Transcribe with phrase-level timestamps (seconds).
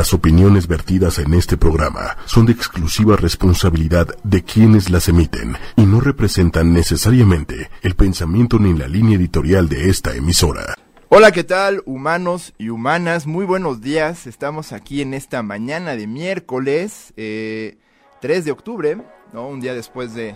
[0.00, 5.82] Las opiniones vertidas en este programa son de exclusiva responsabilidad de quienes las emiten y
[5.82, 10.74] no representan necesariamente el pensamiento ni la línea editorial de esta emisora.
[11.10, 13.26] Hola, ¿qué tal, humanos y humanas?
[13.26, 14.26] Muy buenos días.
[14.26, 17.76] Estamos aquí en esta mañana de miércoles, eh,
[18.22, 18.96] 3 de octubre,
[19.34, 19.48] ¿no?
[19.48, 20.34] Un día después de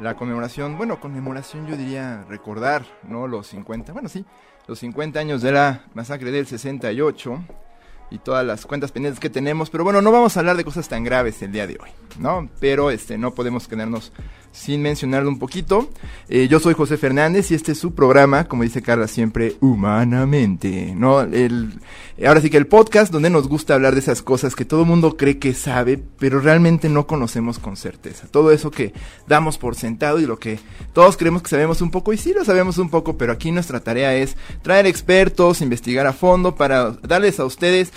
[0.00, 3.28] la conmemoración, bueno, conmemoración yo diría recordar, ¿no?
[3.28, 4.24] Los 50, bueno, sí,
[4.66, 7.63] los 50 años de la masacre del 68
[8.10, 10.88] y todas las cuentas pendientes que tenemos, pero bueno, no vamos a hablar de cosas
[10.88, 12.48] tan graves el día de hoy, ¿no?
[12.60, 14.12] Pero este no podemos quedarnos
[14.54, 15.90] sin mencionarlo un poquito.
[16.28, 20.94] Eh, yo soy José Fernández y este es su programa, como dice Carla siempre, humanamente,
[20.96, 21.20] ¿no?
[21.20, 21.80] El,
[22.24, 25.16] ahora sí que el podcast donde nos gusta hablar de esas cosas que todo mundo
[25.16, 28.28] cree que sabe, pero realmente no conocemos con certeza.
[28.30, 28.94] Todo eso que
[29.26, 30.60] damos por sentado y lo que
[30.92, 33.80] todos creemos que sabemos un poco, y sí lo sabemos un poco, pero aquí nuestra
[33.80, 37.92] tarea es traer expertos, investigar a fondo para darles a ustedes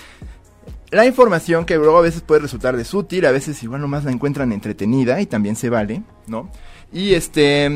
[0.92, 4.52] la información que luego a veces puede resultar desútil, a veces igual nomás la encuentran
[4.52, 6.50] entretenida y también se vale, ¿no?
[6.94, 7.70] Y este,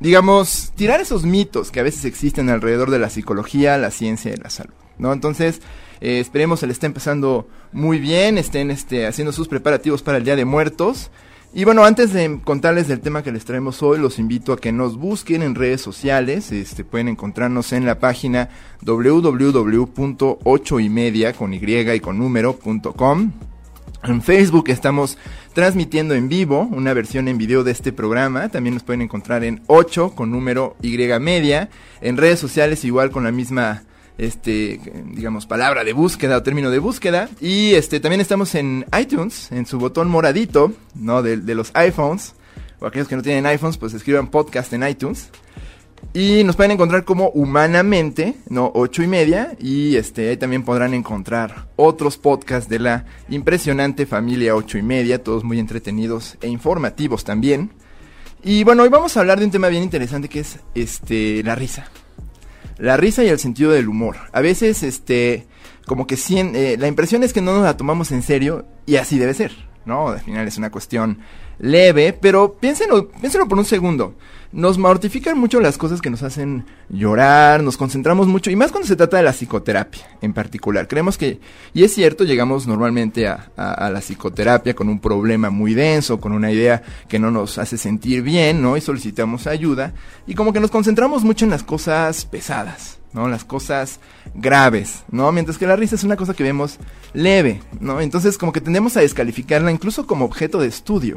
[0.00, 4.36] digamos, tirar esos mitos que a veces existen alrededor de la psicología, la ciencia y
[4.36, 5.12] la salud, ¿no?
[5.14, 5.62] Entonces,
[6.00, 10.24] eh, esperemos se le esté empezando muy bien, estén este, haciendo sus preparativos para el
[10.24, 11.10] Día de Muertos.
[11.54, 14.70] Y bueno, antes de contarles del tema que les traemos hoy, los invito a que
[14.70, 16.52] nos busquen en redes sociales.
[16.52, 18.50] Este, pueden encontrarnos en la página
[18.82, 23.32] www.8ymedia con y y con número.com.
[24.04, 25.18] En Facebook estamos
[25.54, 28.50] transmitiendo en vivo una versión en video de este programa.
[28.50, 31.70] También nos pueden encontrar en 8 con número Y media.
[32.02, 33.84] En redes sociales igual con la misma
[34.18, 34.80] este,
[35.14, 37.28] digamos, palabra de búsqueda o término de búsqueda.
[37.40, 41.22] Y este, también estamos en iTunes, en su botón moradito, ¿no?
[41.22, 42.34] De, de los iPhones.
[42.80, 45.30] O aquellos que no tienen iPhones, pues escriban podcast en iTunes.
[46.12, 48.70] Y nos pueden encontrar como humanamente, ¿no?
[48.74, 49.56] Ocho y media.
[49.60, 55.22] Y este, ahí también podrán encontrar otros podcasts de la impresionante familia ocho y media,
[55.22, 57.70] todos muy entretenidos e informativos también.
[58.42, 61.56] Y bueno, hoy vamos a hablar de un tema bien interesante que es este la
[61.56, 61.88] risa
[62.78, 64.16] la risa y el sentido del humor.
[64.32, 65.46] A veces, este,
[65.86, 69.18] como que eh, la impresión es que no nos la tomamos en serio y así
[69.18, 69.52] debe ser,
[69.84, 70.08] ¿no?
[70.08, 71.18] Al final es una cuestión
[71.58, 74.14] leve, pero piénsenlo, piénsenlo por un segundo
[74.52, 78.88] nos mortifican mucho las cosas que nos hacen llorar, nos concentramos mucho, y más cuando
[78.88, 80.88] se trata de la psicoterapia en particular.
[80.88, 81.40] Creemos que,
[81.74, 86.50] y es cierto, llegamos normalmente a, la psicoterapia con un problema muy denso, con una
[86.50, 88.76] idea que no nos hace sentir bien, ¿no?
[88.76, 89.92] Y solicitamos ayuda,
[90.26, 92.96] y como que nos concentramos mucho en las cosas pesadas.
[93.14, 93.26] ¿no?
[93.26, 94.00] Las cosas
[94.34, 95.32] graves, ¿no?
[95.32, 96.76] Mientras que la risa es una cosa que vemos
[97.14, 98.02] leve, ¿no?
[98.02, 101.16] Entonces como que tendemos a descalificarla incluso como objeto de estudio.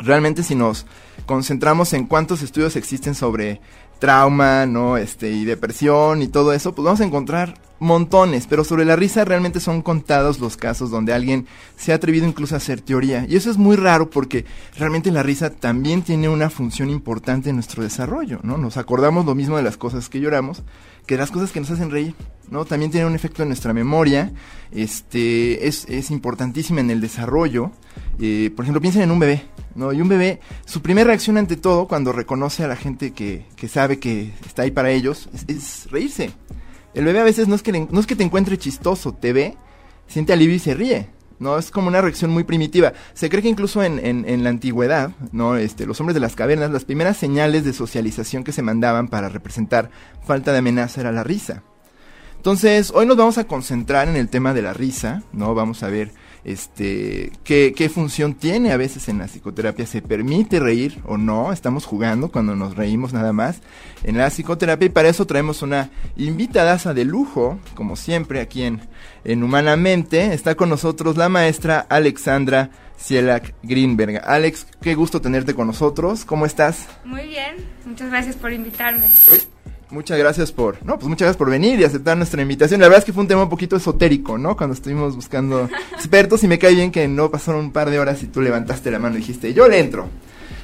[0.00, 0.86] Realmente si nos
[1.26, 3.60] concentramos en cuántos estudios existen sobre
[3.98, 4.96] trauma, ¿no?
[4.96, 9.24] Este, y depresión y todo eso, pues vamos a encontrar montones, pero sobre la risa
[9.24, 11.46] realmente son contados los casos donde alguien
[11.76, 13.26] se ha atrevido incluso a hacer teoría.
[13.28, 14.44] Y eso es muy raro porque
[14.76, 18.58] realmente la risa también tiene una función importante en nuestro desarrollo, ¿no?
[18.58, 20.62] Nos acordamos lo mismo de las cosas que lloramos
[21.10, 22.14] que las cosas que nos hacen reír,
[22.50, 22.64] ¿no?
[22.64, 24.32] También tiene un efecto en nuestra memoria,
[24.70, 27.72] este, es, es importantísima en el desarrollo.
[28.20, 29.44] Eh, por ejemplo, piensen en un bebé,
[29.74, 29.92] ¿no?
[29.92, 33.66] Y un bebé, su primera reacción ante todo, cuando reconoce a la gente que, que
[33.66, 36.30] sabe que está ahí para ellos, es, reírse.
[36.92, 39.56] El bebé a veces no es, que no es que te encuentre chistoso, te ve,
[40.06, 41.08] siente alivio y se ríe.
[41.38, 41.56] ¿no?
[41.56, 42.92] Es como una reacción muy primitiva.
[43.14, 45.56] Se cree que incluso en, en, en, la antigüedad, ¿no?
[45.56, 49.30] Este, los hombres de las cavernas, las primeras señales de socialización que se mandaban para
[49.30, 49.90] representar
[50.22, 51.62] falta de amenaza era la risa.
[52.36, 55.54] Entonces, hoy nos vamos a concentrar en el tema de la risa, ¿no?
[55.54, 56.12] Vamos a ver
[56.44, 61.52] este, qué, qué función tiene a veces en la psicoterapia, se permite reír o no,
[61.52, 63.60] estamos jugando cuando nos reímos nada más
[64.04, 68.80] en la psicoterapia y para eso traemos una invitadaza de lujo, como siempre aquí en,
[69.24, 74.22] en Humanamente, está con nosotros la maestra Alexandra Cielac Greenberg.
[74.24, 76.86] Alex, qué gusto tenerte con nosotros, ¿cómo estás?
[77.04, 79.08] Muy bien, muchas gracias por invitarme
[79.90, 82.80] muchas gracias por, no, pues muchas gracias por venir y aceptar nuestra invitación.
[82.80, 84.56] La verdad es que fue un tema un poquito esotérico, ¿no?
[84.56, 88.22] Cuando estuvimos buscando expertos y me cae bien que no pasaron un par de horas
[88.22, 90.08] y tú levantaste la mano y dijiste, yo le entro.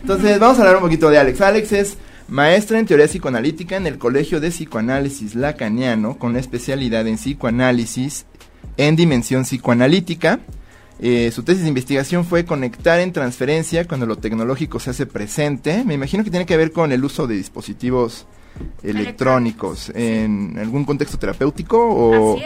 [0.01, 1.41] Entonces, vamos a hablar un poquito de Alex.
[1.41, 1.97] Alex es
[2.29, 8.27] maestra en teoría psicoanalítica en el Colegio de Psicoanálisis Lacaniano, con especialidad en psicoanálisis
[8.77, 10.41] en dimensión psicoanalítica.
[10.99, 15.85] Eh, su tesis de investigación fue conectar en transferencia cuando lo tecnológico se hace presente.
[15.85, 18.27] Me imagino que tiene que ver con el uso de dispositivos
[18.83, 19.91] electrónicos.
[19.95, 22.39] En algún contexto terapéutico o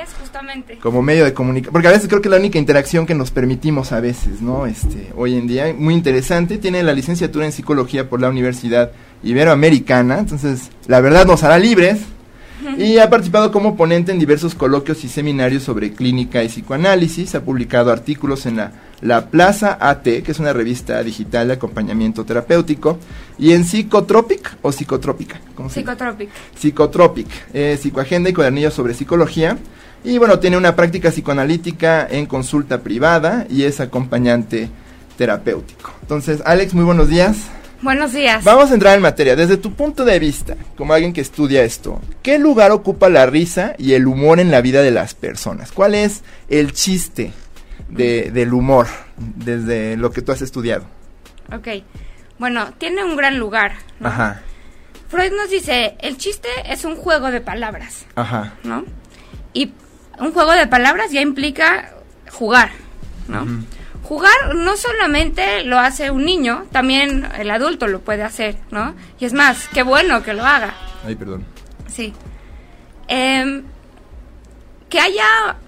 [0.80, 1.72] como medio de comunicación.
[1.72, 5.12] Porque a veces creo que la única interacción que nos permitimos a veces no este
[5.16, 8.92] hoy en día muy interesante tiene la licenciatura en psicología por la Universidad
[9.22, 12.00] Iberoamericana entonces la verdad nos hará libres
[12.78, 17.34] Y ha participado como ponente en diversos coloquios y seminarios sobre clínica y psicoanálisis.
[17.34, 22.24] Ha publicado artículos en la, la Plaza AT, que es una revista digital de acompañamiento
[22.24, 22.98] terapéutico,
[23.38, 25.40] y en Psicotropic o Psicotrópica.
[25.54, 26.30] ¿cómo se Psicotropic.
[26.58, 29.58] Psicotropic, eh, Psicoagenda y cuadernillo sobre psicología.
[30.02, 34.70] Y bueno, tiene una práctica psicoanalítica en consulta privada y es acompañante
[35.18, 35.92] terapéutico.
[36.00, 37.36] Entonces, Alex, muy buenos días.
[37.82, 38.44] Buenos días.
[38.44, 39.34] Vamos a entrar en materia.
[39.34, 43.74] Desde tu punto de vista, como alguien que estudia esto, ¿qué lugar ocupa la risa
[43.78, 45.72] y el humor en la vida de las personas?
[45.72, 47.32] ¿Cuál es el chiste
[47.88, 48.86] de, del humor
[49.16, 50.84] desde lo que tú has estudiado?
[51.54, 51.68] Ok.
[52.38, 53.72] Bueno, tiene un gran lugar.
[54.02, 54.42] Ajá.
[55.08, 58.04] Freud nos dice, el chiste es un juego de palabras.
[58.14, 58.52] Ajá.
[58.62, 58.84] ¿No?
[59.54, 59.72] Y
[60.18, 61.94] un juego de palabras ya implica
[62.30, 62.70] jugar,
[63.26, 63.46] ¿no?
[64.10, 68.96] Jugar no solamente lo hace un niño, también el adulto lo puede hacer, ¿no?
[69.20, 70.74] Y es más, qué bueno que lo haga.
[71.06, 71.44] Ay, perdón.
[71.86, 72.12] Sí.
[73.06, 73.62] Em,
[74.88, 75.58] que haya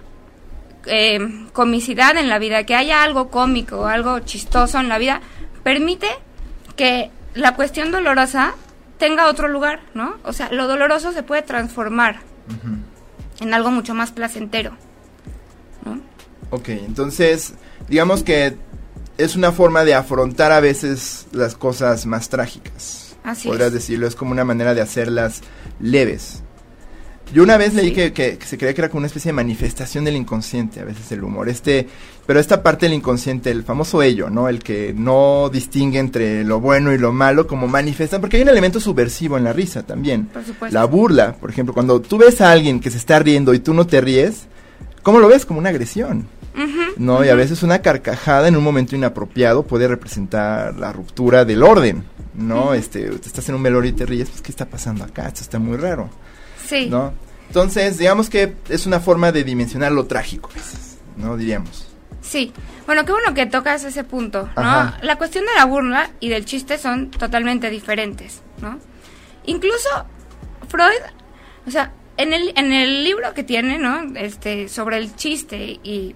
[0.86, 5.20] em, comicidad en la vida, que haya algo cómico, algo chistoso en la vida,
[5.62, 6.08] permite
[6.74, 8.56] que la cuestión dolorosa
[8.98, 10.16] tenga otro lugar, ¿no?
[10.24, 12.22] O sea, lo doloroso se puede transformar
[13.38, 14.72] en algo mucho más placentero,
[15.84, 16.00] ¿no?
[16.50, 17.54] Ok, entonces
[17.92, 18.56] digamos que
[19.18, 23.14] es una forma de afrontar a veces las cosas más trágicas.
[23.22, 25.42] Así Podrías decirlo, es como una manera de hacerlas
[25.78, 26.42] leves.
[27.34, 30.16] Yo una vez leí que, se creía que era como una especie de manifestación del
[30.16, 31.50] inconsciente, a veces el humor.
[31.50, 31.86] Este,
[32.24, 34.48] pero esta parte del inconsciente, el famoso ello, ¿no?
[34.48, 38.48] El que no distingue entre lo bueno y lo malo, como manifiesta, porque hay un
[38.48, 40.28] elemento subversivo en la risa también.
[40.28, 40.74] Por supuesto.
[40.74, 43.74] La burla, por ejemplo, cuando tú ves a alguien que se está riendo y tú
[43.74, 44.46] no te ríes,
[45.02, 45.44] ¿cómo lo ves?
[45.44, 46.26] Como una agresión.
[46.96, 47.24] ¿No?
[47.24, 52.04] Y a veces una carcajada en un momento inapropiado puede representar la ruptura del orden,
[52.34, 52.74] ¿no?
[52.74, 55.28] Este, estás en un velorio y te ríes, pues, ¿qué está pasando acá?
[55.28, 56.10] Esto está muy raro.
[56.66, 56.86] Sí.
[56.90, 57.12] ¿No?
[57.48, 60.50] Entonces, digamos que es una forma de dimensionar lo trágico,
[61.16, 61.36] ¿no?
[61.36, 61.86] Diríamos.
[62.22, 62.52] Sí.
[62.86, 64.92] Bueno, qué bueno que tocas ese punto, ¿no?
[65.02, 68.78] La cuestión de la burla y del chiste son totalmente diferentes, ¿no?
[69.44, 69.88] Incluso
[70.68, 71.02] Freud,
[71.66, 74.16] o sea, en el, en el libro que tiene, ¿no?
[74.16, 76.14] Este, sobre el chiste y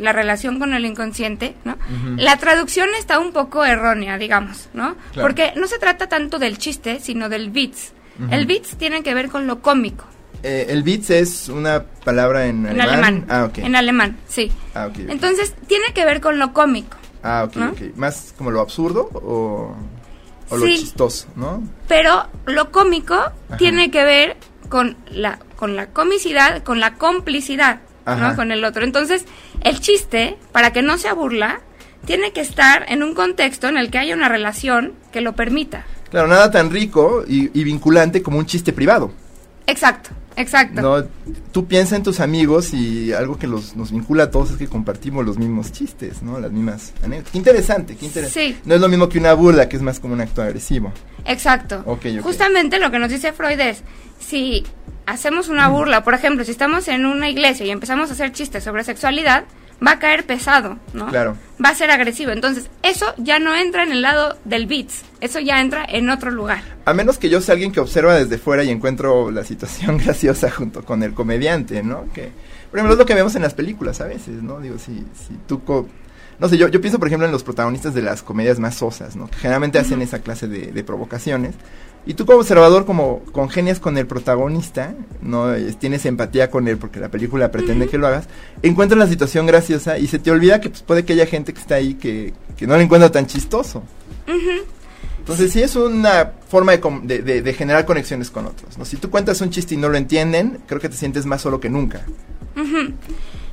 [0.00, 1.76] la relación con el inconsciente, ¿no?
[2.16, 4.96] La traducción está un poco errónea, digamos, ¿no?
[5.14, 7.92] Porque no se trata tanto del chiste, sino del bits.
[8.30, 10.04] El bits tiene que ver con lo cómico.
[10.42, 13.24] Eh, el bits es una palabra en, en alemán.
[13.28, 13.48] Ah.
[13.56, 14.50] En alemán, sí.
[14.74, 14.88] Ah.
[15.08, 16.96] Entonces, tiene que ver con lo cómico.
[17.22, 17.96] Ah, ok, ok.
[17.96, 19.76] ¿Más como lo absurdo o,
[20.48, 21.62] o lo chistoso, no?
[21.86, 23.16] Pero lo cómico
[23.56, 24.36] tiene que ver
[24.68, 27.80] con la, con la comicidad, con la complicidad.
[28.34, 28.82] Con el otro.
[28.82, 29.26] Entonces,
[29.64, 31.60] el chiste, para que no sea burla,
[32.04, 35.84] tiene que estar en un contexto en el que haya una relación que lo permita.
[36.10, 39.12] Claro, nada tan rico y, vinculante como un chiste privado.
[39.66, 40.80] Exacto, exacto.
[40.80, 41.04] No,
[41.52, 44.68] tú piensas en tus amigos y algo que los, nos vincula a todos es que
[44.68, 46.38] compartimos los mismos chistes, ¿no?
[46.40, 47.32] Las mismas anécdotas.
[47.32, 48.54] Qué interesante, qué interesante.
[48.54, 48.60] Sí.
[48.64, 50.92] No es lo mismo que una burla, que es más como un acto agresivo.
[51.24, 51.84] Exacto.
[52.22, 53.82] Justamente lo que nos dice Freud es,
[54.18, 54.64] si
[55.06, 58.64] hacemos una burla, por ejemplo, si estamos en una iglesia y empezamos a hacer chistes
[58.64, 59.44] sobre sexualidad,
[59.84, 61.08] va a caer pesado, ¿no?
[61.08, 61.36] Claro.
[61.64, 62.30] Va a ser agresivo.
[62.30, 66.30] Entonces, eso ya no entra en el lado del beats, eso ya entra en otro
[66.30, 66.62] lugar.
[66.84, 70.50] A menos que yo sea alguien que observa desde fuera y encuentro la situación graciosa
[70.50, 72.06] junto con el comediante, ¿no?
[72.12, 72.30] Que,
[72.70, 74.60] por ejemplo, es lo que vemos en las películas a veces, ¿no?
[74.60, 75.60] Digo, si, si tú...
[76.38, 79.16] no sé, yo, yo pienso, por ejemplo, en los protagonistas de las comedias más sosas,
[79.16, 79.28] ¿no?
[79.28, 81.54] Que generalmente hacen esa clase de, de provocaciones.
[82.04, 86.98] Y tú como observador, como congenias con el protagonista, no tienes empatía con él porque
[86.98, 88.28] la película pretende que lo hagas,
[88.62, 91.60] encuentras la situación graciosa y se te olvida que pues, puede que haya gente que
[91.60, 93.82] está ahí que, no lo encuentra tan chistoso.
[95.18, 98.76] Entonces sí es una forma de, generar conexiones con otros.
[98.76, 98.84] ¿no?
[98.84, 101.60] Si tú cuentas un chiste y no lo entienden, creo que te sientes más solo
[101.60, 102.04] que nunca.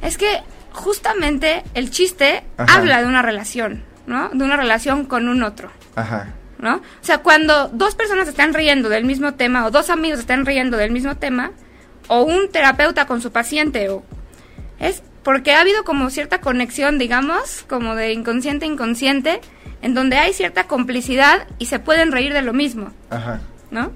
[0.02, 0.42] Es que
[0.72, 4.30] justamente el chiste habla de una relación, ¿no?
[4.30, 5.70] De una relación con un otro.
[5.96, 6.34] Ajá.
[6.60, 6.76] ¿No?
[6.76, 10.78] O sea, cuando dos personas están riendo del mismo tema o dos amigos están riendo
[10.78, 11.52] del mismo tema
[12.08, 14.04] o un terapeuta con su paciente o
[14.80, 19.42] es porque ha habido como cierta conexión, digamos, como de inconsciente a inconsciente,
[19.82, 22.92] en donde hay cierta complicidad y se pueden reír de lo mismo.
[23.10, 23.42] Ajá.
[23.70, 23.92] ¿No?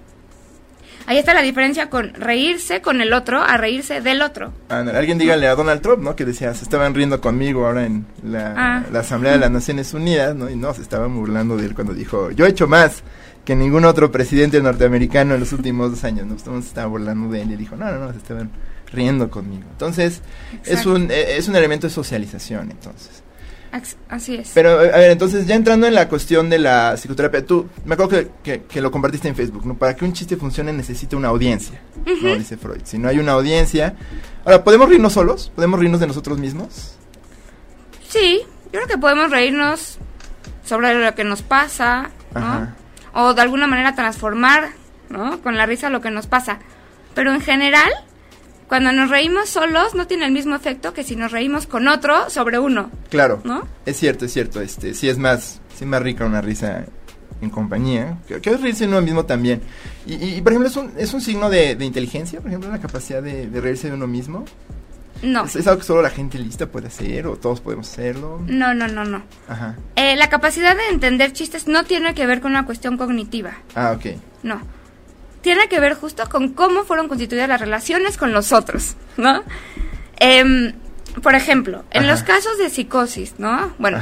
[1.06, 4.54] Ahí está la diferencia con reírse con el otro a reírse del otro.
[4.70, 6.16] alguien dígale a Donald Trump, ¿no?
[6.16, 8.06] Que decía, se estaban riendo conmigo ahora en
[8.36, 8.84] ah.
[8.92, 10.50] la, Asamblea de las Naciones Unidas, ¿no?
[10.50, 13.04] Y no, se estaban burlando de él cuando dijo, yo he hecho más
[13.44, 16.38] que ningún otro presidente norteamericano en los últimos dos años, ¿no?
[16.40, 18.50] Se estaba burlando de él y dijo, no, no, no, se estaban
[18.92, 19.66] riendo conmigo.
[19.72, 20.22] Entonces,
[20.66, 23.24] es un, e, es un elemento de socialización, entonces.
[24.08, 24.52] Así es.
[24.54, 28.30] Pero, a ver, entonces, ya entrando en la cuestión de la psicoterapia, tú, me acuerdo
[28.44, 29.76] que, que, lo compartiste en Facebook, ¿no?
[29.76, 32.36] Para que un chiste funcione necesita una audiencia, ¿no?
[32.36, 32.82] Dice Freud.
[32.84, 33.96] Si no hay una audiencia...
[34.46, 35.52] Ahora, ¿podemos reírnos solos?
[35.56, 36.98] ¿Podemos reírnos de nosotros mismos?
[38.08, 39.98] Sí, yo creo que podemos reírnos
[40.64, 42.68] sobre lo que nos pasa, ¿no?
[43.14, 44.70] O de alguna manera transformar,
[45.10, 45.42] ¿no?
[45.42, 46.60] Con la risa lo que nos pasa.
[47.16, 47.92] Pero en general,
[48.68, 52.30] cuando nos reímos solos no tiene el mismo efecto que si nos reímos con otro
[52.30, 52.92] sobre uno.
[53.10, 53.42] Claro.
[53.44, 53.68] ¿No?
[53.86, 54.62] Es cierto, es cierto.
[54.62, 56.86] Este, sí es más, sí es más rica una risa
[57.42, 58.18] en compañía.
[58.28, 59.62] Que, que reírse uno mismo también.
[60.06, 63.48] Y, por ejemplo, ¿es un, es un signo de, inteligencia, por ejemplo, la capacidad de,
[63.60, 64.46] reírse de uno mismo?
[65.22, 65.46] No.
[65.46, 68.42] ¿Es, algo que solo la gente lista puede hacer o todos podemos hacerlo?
[68.46, 69.24] No, no, no, no.
[69.48, 69.78] Ajá.
[69.96, 73.54] Eh, la capacidad de entender chistes no tiene que ver con una cuestión cognitiva.
[73.76, 74.18] Ah, ok.
[74.44, 74.83] No
[75.44, 79.44] tiene que ver justo con cómo fueron constituidas las relaciones con los otros, ¿no?
[80.16, 80.74] Em,
[81.22, 83.74] por ejemplo, en los casos de psicosis, ¿no?
[83.78, 84.00] Bueno,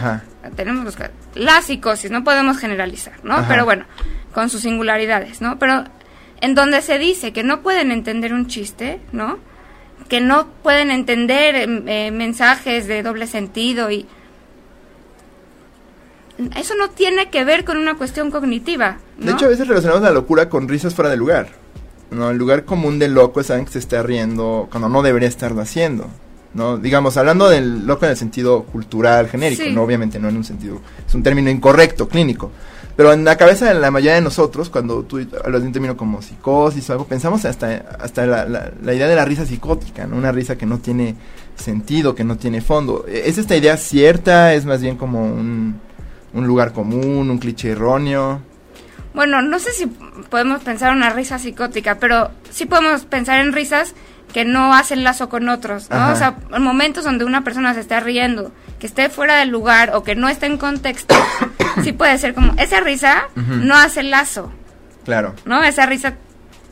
[0.55, 0.95] tenemos los
[1.35, 3.43] la psicosis, no podemos generalizar, ¿no?
[3.49, 3.85] Pero bueno,
[4.33, 5.59] con sus singularidades, ¿no?
[5.59, 5.83] Pero
[6.39, 9.39] en donde se dice que no pueden entender un chiste, ¿no?
[10.07, 14.07] Que no pueden entender em, eh, mensajes de doble sentido y
[16.55, 18.97] eso no tiene que ver con una cuestión cognitiva.
[19.21, 21.49] De hecho, a veces relacionamos la locura con risas fuera de lugar.
[22.09, 22.29] ¿no?
[22.29, 25.61] El lugar común del loco es alguien que se está riendo cuando no debería estarlo
[25.61, 26.07] haciendo.
[26.53, 26.77] ¿no?
[26.77, 29.83] Digamos, hablando del loco en el sentido cultural, genérico, ¿no?
[29.83, 32.51] obviamente no en un sentido, es un término incorrecto, clínico.
[32.97, 35.95] Pero en la cabeza de la mayoría de nosotros, cuando tú hablas de un término
[35.95, 40.17] como psicosis o algo, pensamos hasta, hasta la, la, idea de la risa psicótica, ¿no?
[40.17, 41.15] Una risa que no tiene
[41.55, 43.05] sentido, que no tiene fondo.
[43.07, 44.53] ¿Es esta idea cierta?
[44.53, 45.79] ¿Es más bien como un,
[46.33, 48.41] un lugar común, un cliché erróneo.
[49.13, 53.93] Bueno, no sé si podemos pensar una risa psicótica, pero sí podemos pensar en risas
[54.31, 56.11] que no hacen lazo con otros, ¿no?
[56.11, 59.91] O sea, en momentos donde una persona se está riendo, que esté fuera del lugar
[59.93, 61.15] o que no esté en contexto,
[61.83, 64.51] sí puede ser como, esa risa no hace lazo.
[65.03, 65.35] Claro.
[65.45, 65.63] ¿No?
[65.63, 66.15] Esa risa,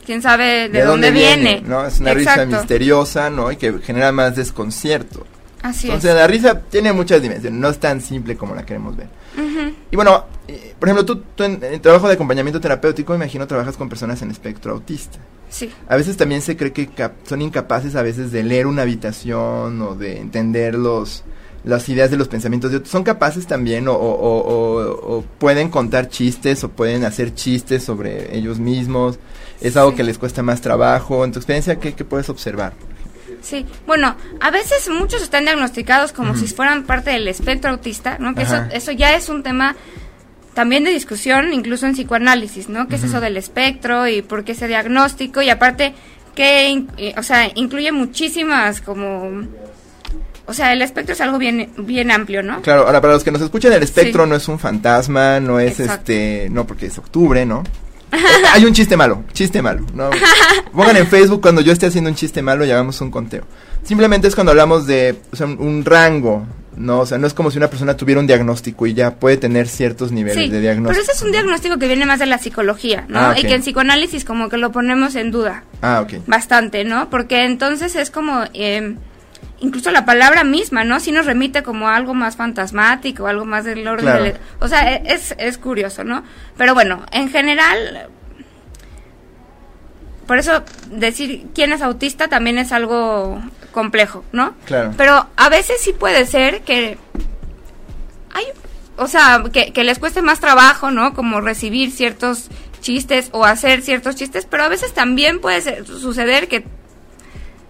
[0.06, 1.62] quién sabe de, dónde, viene?
[1.66, 1.86] ¿no?
[1.86, 3.52] Es una risa misteriosa, ¿no?
[3.52, 5.28] Y que genera más desconcierto.
[5.62, 9.08] Así Entonces, la risa tiene muchas dimensiones, no es tan simple como la queremos ver.
[9.92, 13.90] Y bueno, eh, por ejemplo, tú, en, el trabajo de acompañamiento terapéutico, imagino, trabajas con
[13.90, 15.20] personas en espectro autista.
[15.50, 15.72] Sí.
[15.88, 16.90] A veces también se cree que
[17.24, 21.24] son incapaces a veces de leer una habitación o de entender los,
[21.64, 22.92] las ideas de los pensamientos de otros.
[22.92, 29.20] ¿Son capaces también o, o, pueden contar chistes o pueden hacer chistes sobre ellos mismos?
[29.62, 31.26] ¿Es algo que les cuesta más trabajo?
[31.26, 32.74] En tu experiencia, ¿qué, qué puedes observar?
[33.42, 38.36] Sí, bueno, a veces muchos están diagnosticados como si fueran parte del espectro autista, ¿no?
[38.36, 39.76] Que eso, eso ya es un tema
[40.54, 42.88] también de discusión, incluso en psicoanálisis, ¿no?
[42.88, 45.42] ¿Qué es eso del espectro y por qué ese diagnóstico?
[45.42, 45.94] Y aparte,
[46.36, 49.48] que, o sea, incluye muchísimas como...
[50.46, 52.62] O sea, el espectro es algo bien, bien amplio, ¿no?
[52.62, 55.80] Claro, ahora para los que nos escuchan, el espectro no es un fantasma, no es
[55.80, 57.64] este, no porque es octubre, ¿no?
[58.54, 59.86] Hay un chiste malo, chiste malo.
[59.94, 60.10] ¿no?
[60.74, 63.44] Pongan en Facebook cuando yo esté haciendo un chiste malo y hagamos un conteo.
[63.84, 65.16] Simplemente es cuando hablamos de
[65.58, 67.02] un rango, ¿no?
[67.02, 69.68] O sea, no es como si una persona tuviera un diagnóstico y ya puede tener
[69.68, 70.90] ciertos niveles de diagnóstico.
[70.90, 73.20] Pero ese es un diagnóstico que viene más de la psicología, ¿no?
[73.20, 75.64] Ah, y que en psicoanálisis como que lo ponemos en duda.
[75.82, 76.26] Ah, ok.
[76.28, 77.10] Bastante, ¿no?
[77.10, 78.44] Porque entonces es como...
[78.54, 78.96] Eh,
[79.62, 81.00] incluso la palabra misma, ¿no?
[81.00, 85.36] Sí nos remite como algo más fantasmático, algo más del orden O sea, e, es,
[85.38, 86.24] es curioso, ¿no?
[86.58, 88.10] Pero bueno, en general,
[90.26, 94.56] por eso decir quién es autista también es algo complejo, ¿no?
[94.66, 94.94] Claro.
[94.98, 96.98] Pero a veces sí puede ser que
[98.34, 98.46] hay,
[98.98, 101.14] o sea, que, que les cueste más trabajo, ¿no?
[101.14, 102.50] Como recibir ciertos
[102.82, 106.66] chistes o hacer ciertos chistes, pero a veces también puede suceder que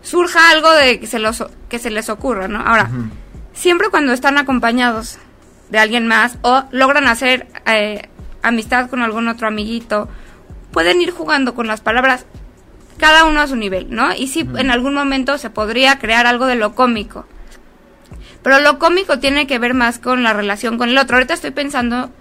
[0.01, 2.59] surja algo de que se, los, que se les ocurra, ¿no?
[2.59, 2.89] Ahora,
[3.53, 5.17] siempre cuando están acompañados
[5.69, 8.09] de alguien más o logran hacer eh,
[8.41, 10.09] amistad con algún otro amiguito,
[10.71, 12.25] pueden ir jugando con las palabras
[12.97, 14.13] cada uno a su nivel, ¿no?
[14.13, 17.25] Y si en algún momento se podría crear algo de lo cómico.
[18.43, 21.17] Pero lo cómico tiene que ver más con la relación con el otro.
[21.17, 22.11] Ahorita estoy pensando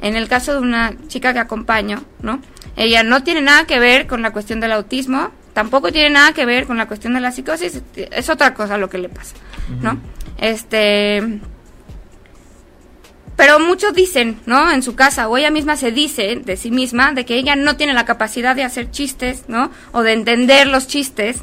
[0.00, 2.40] en el caso de una chica que acompaño, ¿no?
[2.76, 6.46] Ella no tiene nada que ver con la cuestión del autismo, tampoco tiene nada que
[6.46, 9.34] ver con la cuestión de la psicosis, es otra cosa lo que le pasa,
[9.82, 9.98] ¿no?
[10.38, 11.40] Este
[13.34, 14.70] pero muchos dicen, ¿no?
[14.70, 17.76] En su casa, o ella misma se dice de sí misma, de que ella no
[17.76, 19.72] tiene la capacidad de hacer chistes, ¿no?
[19.90, 21.42] O de entender los chistes.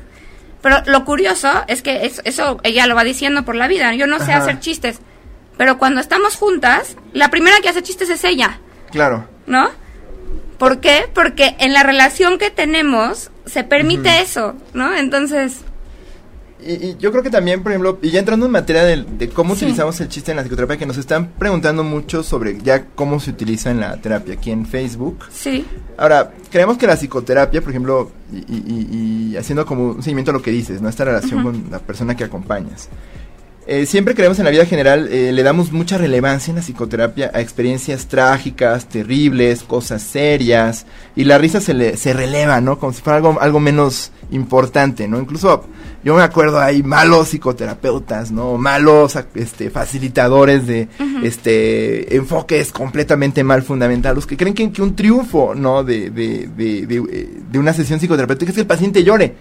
[0.61, 3.93] Pero lo curioso es que eso, ella lo va diciendo por la vida.
[3.95, 4.99] Yo no sé hacer chistes.
[5.57, 8.59] Pero cuando estamos juntas, la primera que hace chistes es ella.
[8.91, 9.27] Claro.
[9.45, 9.69] ¿No?
[10.57, 11.09] ¿Por qué?
[11.13, 14.95] Porque en la relación que tenemos se permite eso, ¿no?
[14.95, 15.61] Entonces...
[16.65, 19.99] Y, yo creo que también, por ejemplo, y ya entrando en materia de, cómo utilizamos
[19.99, 23.69] el chiste en la psicoterapia, que nos están preguntando mucho sobre ya cómo se utiliza
[23.71, 25.25] en la terapia aquí en Facebook.
[25.31, 25.65] Sí.
[25.97, 30.51] Ahora, creemos que la psicoterapia, por ejemplo, y, haciendo como un seguimiento a lo que
[30.51, 30.89] dices, ¿no?
[30.89, 32.89] Esta relación con la persona que acompañas.
[33.67, 37.31] Eh, siempre creemos en la vida general, eh, le damos mucha relevancia en la psicoterapia
[37.33, 42.77] a experiencias trágicas, terribles, cosas serias, y la risa se, le, se releva, ¿no?
[42.77, 45.19] Como si fuera algo, algo menos importante, ¿no?
[45.19, 45.65] Incluso
[46.03, 48.59] yo me acuerdo, hay malos psicoterapeutas, ¿no?
[48.59, 50.87] Malos este, facilitadores de
[51.23, 55.83] este enfoques completamente mal fundamentados, que creen que, que un triunfo, ¿no?
[55.83, 59.33] De, de, de, de, una sesión psicoterapéutica es que el paciente llore.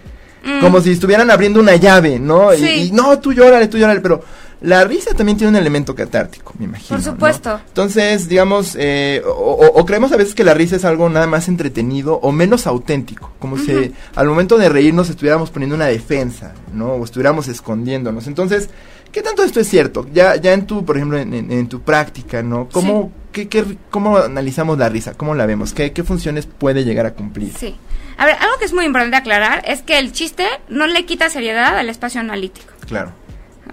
[0.45, 0.61] Mm.
[0.61, 2.53] Como si estuvieran abriendo una llave, ¿no?
[2.53, 4.23] Y, no, tú llórale, tú llórale, pero
[4.61, 6.89] la risa también tiene un elemento catártico, me imagino.
[6.89, 7.59] Por supuesto.
[7.67, 12.15] Entonces, digamos, eh, o, creemos a veces que la risa es algo nada más entretenido
[12.15, 16.93] o menos auténtico, como si al momento de reírnos estuviéramos poniendo una defensa, ¿no?
[16.93, 18.27] O estuviéramos escondiéndonos.
[18.27, 18.69] Entonces,
[19.11, 20.07] ¿qué tanto esto es cierto?
[20.13, 22.69] Ya, ya en tu, por ejemplo, en, tu práctica, ¿no?
[22.71, 25.15] ¿Cómo, qué, qué, ¿Cómo analizamos la risa?
[25.15, 25.73] ¿Cómo la vemos?
[25.73, 27.51] ¿Qué, ¿Qué funciones puede llegar a cumplir?
[27.57, 27.75] Sí.
[28.17, 31.29] A ver, algo que es muy importante aclarar es que el chiste no le quita
[31.29, 32.73] seriedad al espacio analítico.
[32.87, 33.13] Claro.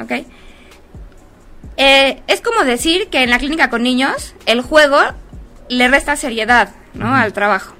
[0.00, 0.12] ¿Ok?
[1.76, 4.98] Eh, es como decir que en la clínica con niños el juego
[5.68, 7.14] le resta seriedad, ¿no?
[7.14, 7.74] Al trabajo.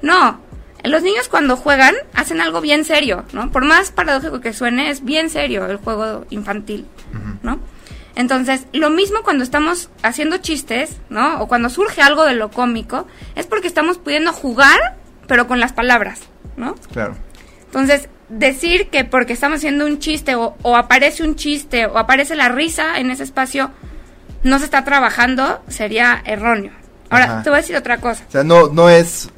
[0.00, 0.40] No,
[0.84, 3.52] los niños cuando juegan hacen algo bien serio, ¿no?
[3.52, 6.86] Por más paradójico que suene, es bien serio el juego infantil,
[7.42, 7.60] ¿no?
[8.14, 11.40] Entonces, lo mismo cuando estamos haciendo chistes, ¿no?
[11.40, 13.06] O cuando surge algo de lo cómico,
[13.36, 14.98] es porque estamos pudiendo jugar
[15.32, 16.20] pero con las palabras,
[16.58, 16.74] ¿no?
[16.92, 17.14] Claro.
[17.64, 22.50] Entonces, decir que porque estamos haciendo un chiste o, aparece un chiste o aparece la
[22.50, 23.70] risa en ese espacio,
[24.44, 26.72] no se está trabajando, sería erróneo.
[27.08, 28.26] Ahora, te voy a decir otra cosa.
[28.28, 29.30] O sea, no, no es...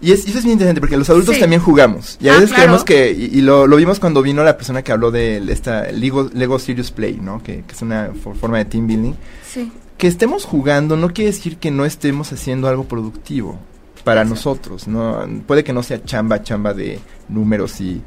[0.00, 2.18] Y, es, eso es bien interesante porque los adultos también jugamos.
[2.20, 5.12] Y a ah, veces creemos que, y, lo, vimos cuando vino la persona que habló
[5.12, 7.44] de esta Lego, Lego Serious Play, ¿no?
[7.44, 9.14] Que, que es una forma de team building.
[9.48, 9.70] Sí.
[9.98, 13.60] Que estemos jugando no quiere decir que no estemos haciendo algo productivo
[14.08, 15.22] para nosotros, ¿no?
[15.46, 16.98] Puede que no sea chamba, chamba de
[17.28, 18.02] números y,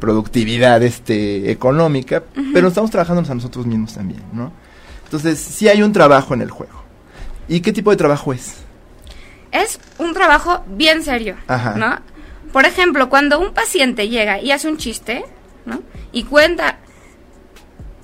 [0.00, 2.22] productividad este, económica,
[2.54, 4.50] pero estamos trabajando a nosotros mismos también, ¿no?
[5.04, 6.82] Entonces, sí hay un trabajo en el juego.
[7.48, 8.54] ¿Y qué tipo de trabajo es?
[9.50, 11.36] Es un trabajo bien serio,
[11.76, 11.98] ¿no?
[12.50, 15.22] Por ejemplo, cuando un paciente llega y hace un chiste,
[15.66, 15.82] ¿no?
[16.12, 16.78] Y cuenta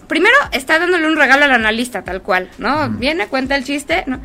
[0.06, 2.90] primero está dándole un regalo al analista, tal cual, ¿no?
[2.90, 4.20] Viene, cuenta el chiste, ¿no?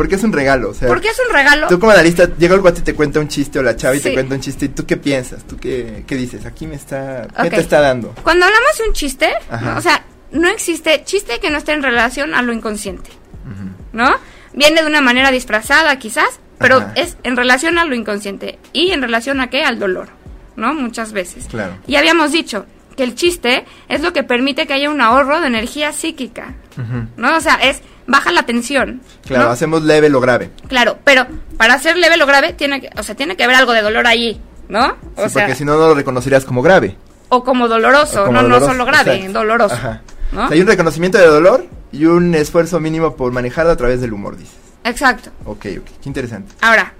[0.00, 0.88] Porque es un regalo, o sea.
[0.88, 1.68] Porque es un regalo.
[1.68, 4.00] Tú como analista, llega el guate y te cuenta un chiste o la chava y
[4.00, 7.28] te cuenta un chiste y tú qué piensas, tú qué, qué dices, aquí me está,
[7.42, 8.14] ¿qué te está dando?
[8.22, 9.30] Cuando hablamos de un chiste,
[9.76, 13.10] o sea, no existe chiste que no esté en relación a lo inconsciente,
[13.92, 14.10] ¿no?
[14.54, 19.02] Viene de una manera disfrazada quizás, pero es en relación a lo inconsciente y en
[19.02, 20.08] relación a qué, al dolor,
[20.56, 20.72] ¿no?
[20.72, 21.44] Muchas veces.
[21.44, 21.74] Claro.
[21.86, 22.64] Y habíamos dicho
[22.96, 26.54] que el chiste es lo que permite que haya un ahorro de energía psíquica,
[27.18, 27.36] ¿no?
[27.36, 29.00] O sea, es baja la tensión.
[29.24, 30.50] Claro, hacemos leve o grave.
[30.68, 33.72] Claro, pero para hacer leve o grave tiene que, o sea, tiene que haber algo
[33.72, 34.96] de dolor ahí, ¿no?
[35.16, 36.96] O sea, porque si no no lo reconocerías como grave.
[37.28, 39.76] O como doloroso, no no solo grave, doloroso.
[40.32, 44.36] hay un reconocimiento de dolor y un esfuerzo mínimo por manejarlo a través del humor,
[44.36, 44.56] dices.
[44.82, 45.30] Exacto.
[45.44, 46.52] Ok, ok, qué interesante.
[46.60, 46.94] Ahora,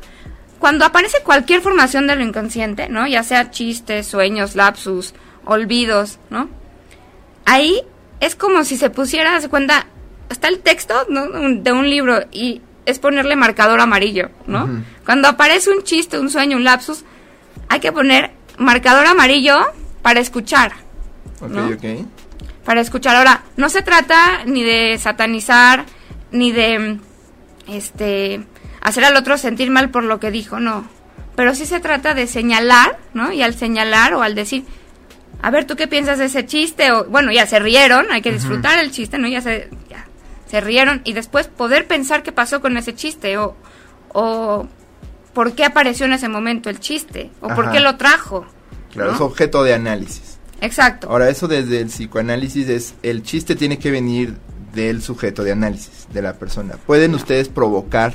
[0.61, 3.07] cuando aparece cualquier formación de lo inconsciente, ¿no?
[3.09, 6.49] Ya sea chistes, sueños, lapsus, olvidos, ¿no?
[7.47, 7.83] Ahí
[8.21, 9.87] es como si se pusiera, se cuenta,
[10.31, 14.69] está el texto de un libro y es ponerle marcador amarillo, ¿no?
[15.05, 17.05] Cuando aparece un chiste, un sueño, un lapsus,
[17.69, 19.59] hay que poner marcador amarillo
[20.03, 20.73] para escuchar.
[21.41, 22.07] Ok, ok.
[22.65, 23.17] Para escuchar.
[23.17, 25.85] Ahora, no se trata ni de satanizar,
[26.31, 26.99] ni de
[27.69, 28.41] este
[28.81, 30.89] hacer al otro sentir mal por lo que dijo, no.
[31.37, 33.33] Pero sí se trata de señalar, ¿no?
[33.33, 34.65] Y al señalar o al decir,
[35.43, 36.93] a ver, ¿tú qué piensas de ese chiste?
[36.93, 39.29] O, bueno, ya se rieron, hay que disfrutar el chiste, ¿no?
[39.29, 39.69] Ya se,
[40.51, 43.55] se rieron y después poder pensar qué pasó con ese chiste o,
[44.13, 44.67] o
[45.33, 48.45] por qué apareció en ese momento el chiste o por qué lo trajo.
[48.93, 50.39] Claro, es objeto de análisis.
[50.61, 51.09] Exacto.
[51.09, 54.37] Ahora, eso desde el psicoanálisis es, el chiste tiene que venir
[54.75, 56.75] del sujeto de análisis, de la persona.
[56.85, 58.13] ¿Pueden ustedes provocar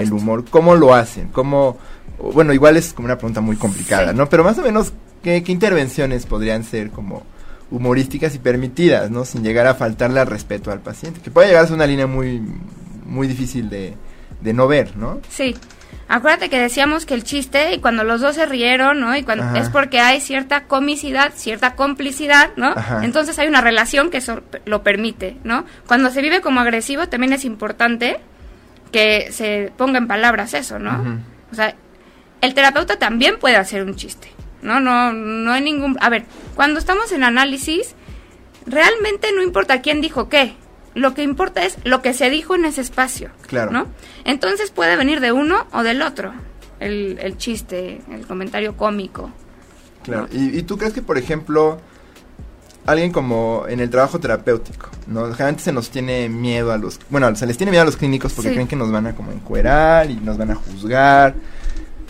[0.00, 0.44] el humor?
[0.50, 1.28] ¿Cómo lo hacen?
[1.28, 1.78] ¿Cómo...?
[2.18, 4.28] Bueno, igual es como una pregunta muy complicada, ¿no?
[4.28, 7.24] Pero más o menos, ¿qué, ¿qué intervenciones podrían ser como
[7.70, 9.24] humorísticas y permitidas, ¿no?
[9.24, 12.06] Sin llegar a faltarle al respeto al paciente, que puede llegar a ser una línea
[12.06, 12.40] muy,
[13.04, 13.94] muy difícil de,
[14.40, 15.20] de no ver, ¿no?
[15.28, 15.54] Sí.
[16.08, 19.16] Acuérdate que decíamos que el chiste, y cuando los dos se rieron, ¿no?
[19.16, 22.74] Y cuando, es porque hay cierta comicidad, cierta complicidad, ¿no?
[23.02, 25.64] Entonces hay una relación que eso lo permite, ¿no?
[25.86, 28.20] Cuando se vive como agresivo también es importante
[28.92, 31.20] que se ponga en palabras eso, ¿no?
[31.50, 31.74] O sea,
[32.40, 34.28] el terapeuta también puede hacer un chiste,
[34.62, 35.96] No, no, no hay ningún...
[36.00, 37.94] A ver, cuando estamos en análisis,
[38.66, 40.54] realmente no importa quién dijo qué.
[40.94, 43.30] Lo que importa es lo que se dijo en ese espacio.
[43.46, 43.70] Claro.
[43.70, 43.86] ¿no?
[44.24, 46.32] Entonces puede venir de uno o del otro.
[46.80, 49.30] El, el chiste, el comentario cómico.
[50.02, 50.28] Claro.
[50.32, 51.80] ¿Y, ¿Y tú crees que, por ejemplo,
[52.86, 55.24] alguien como en el trabajo terapéutico, ¿no?
[55.24, 58.32] Generalmente se nos tiene miedo a los, bueno, se les tiene miedo a los clínicos
[58.32, 58.54] porque Sí.
[58.54, 61.34] creen que nos van a como encuerar y nos van a juzgar.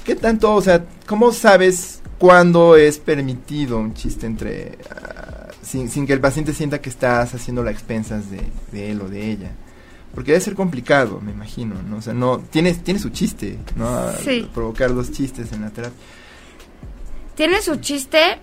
[0.04, 6.06] ¿Qué tanto, o sea, cómo sabes cuándo es permitido un chiste entre, ah, sin, sin
[6.06, 8.40] que el paciente sienta que estás haciendo las expensas de,
[8.72, 9.50] de él o de ella?
[10.14, 11.98] Porque debe ser complicado, me imagino, ¿no?
[11.98, 13.86] O sea, no, tiene, tiene su chiste, ¿no?
[13.88, 14.48] A- Sí.
[14.54, 15.98] Provocar dos chistes en la terapia.
[17.34, 18.38] Tiene su chiste.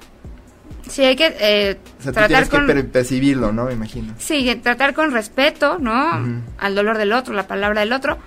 [0.87, 2.67] Sí, hay que eh, O sea, tú tratar tienes con...
[2.67, 3.65] que per- percibirlo, ¿no?
[3.65, 4.13] Me imagino.
[4.19, 6.41] Sí, tratar con respeto, ¿no?
[6.59, 8.17] Al dolor del otro, la palabra del otro.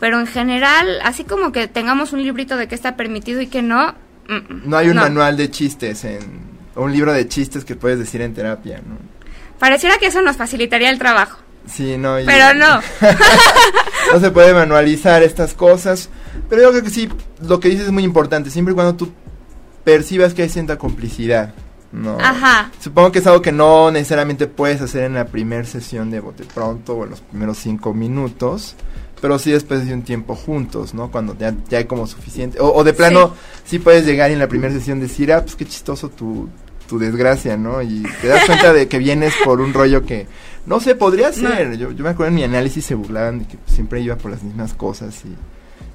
[0.00, 3.62] Pero en general, así como que tengamos un librito de qué está permitido y qué
[3.62, 3.94] no.
[4.28, 6.20] No hay un manual de chistes en,
[6.74, 8.96] o un libro de chistes que puedes decir en terapia, ¿no?
[9.58, 11.38] Pareciera que eso nos facilitaría el trabajo.
[11.66, 12.16] Sí, no.
[12.24, 12.80] Pero no.
[14.12, 16.08] no se puede manualizar estas cosas.
[16.48, 17.08] Pero yo creo que sí,
[17.40, 19.12] lo que dices es muy importante, siempre y cuando tú
[19.84, 21.54] percibas que hay cierta complicidad,
[21.96, 22.18] ¿no?
[22.20, 22.70] Ajá.
[22.80, 26.44] Supongo que es algo que no necesariamente puedes hacer en la primera sesión de bote
[26.44, 28.76] pronto o en los primeros cinco minutos,
[29.20, 31.10] pero sí después de un tiempo juntos, ¿no?
[31.10, 32.60] Cuando ya, ya hay como suficiente.
[32.60, 33.78] O, o de plano, sí.
[33.78, 36.48] puedes llegar y en la primera sesión decir, ah, pues qué chistoso tu,
[36.86, 37.82] tu desgracia, ¿no?
[37.82, 40.26] Y te das cuenta de que vienes por un rollo que,
[40.66, 41.76] no sé, podría ser.
[41.78, 44.42] Yo, yo me acuerdo en mi análisis se burlaban de que siempre iba por las
[44.42, 45.34] mismas cosas y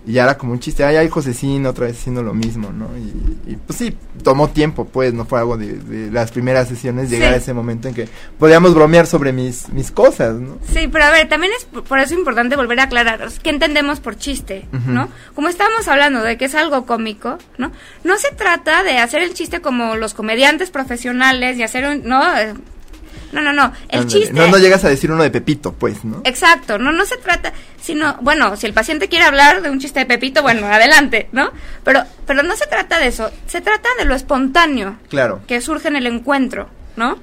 [0.05, 2.87] y ya era como un chiste, ay, ay, Josecín, otra vez haciendo lo mismo, ¿no?
[2.97, 7.09] Y, y, pues sí, tomó tiempo, pues, no fue algo de, de las primeras sesiones
[7.09, 7.33] llegar Sí.
[7.35, 8.09] a ese momento en que
[8.39, 10.57] podíamos bromear sobre mis, mis cosas, ¿no?
[10.73, 14.17] Sí, pero a ver, también es por- eso importante volver a aclarar qué entendemos por
[14.17, 14.65] chiste.
[14.87, 15.09] ¿no?
[15.35, 17.71] Como estábamos hablando de que es algo cómico, ¿no?
[18.03, 22.07] No se trata de hacer el chiste como los comediantes profesionales y hacer un...
[22.07, 22.21] No,
[23.31, 23.71] no, no, no.
[23.89, 24.33] El chiste...
[24.33, 26.21] No, no llegas a decir uno de Pepito, pues, ¿no?
[26.25, 29.99] Exacto, no, no se trata, sino, bueno, si el paciente quiere hablar de un chiste
[30.01, 31.51] de Pepito, bueno, adelante, ¿no?
[31.83, 35.41] Pero, pero no se trata de eso, se trata de lo espontáneo Claro.
[35.47, 37.17] que surge en el encuentro, ¿no?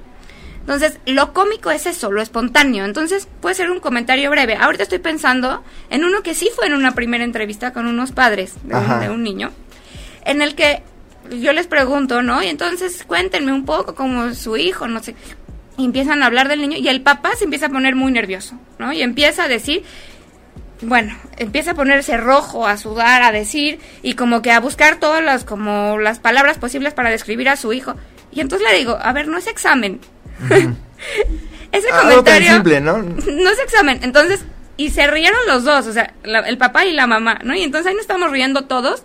[0.61, 2.85] Entonces, lo cómico es eso, lo espontáneo.
[2.85, 4.55] Entonces, puede ser un comentario breve.
[4.55, 8.53] Ahorita estoy pensando en uno que sí fue en una primera entrevista con unos padres
[8.63, 9.51] de, un, de un niño,
[10.25, 10.83] en el que
[11.31, 12.43] yo les pregunto, ¿no?
[12.43, 15.15] Y entonces cuéntenme un poco como su hijo, no sé.
[15.79, 18.55] Y empiezan a hablar del niño y el papá se empieza a poner muy nervioso,
[18.77, 18.91] ¿no?
[18.93, 19.83] Y empieza a decir,
[20.81, 25.23] bueno, empieza a ponerse rojo, a sudar, a decir y como que a buscar todas
[25.23, 27.95] las como las palabras posibles para describir a su hijo.
[28.31, 29.99] Y entonces le digo, a ver, no es examen.
[31.71, 32.97] Ese Algo tan comentario simple, ¿no?
[33.01, 33.99] no es examen.
[34.03, 34.43] Entonces,
[34.77, 37.55] y se rieron los dos, o sea, la- el papá y la mamá, ¿no?
[37.55, 39.03] Y entonces ahí nos estamos riendo todos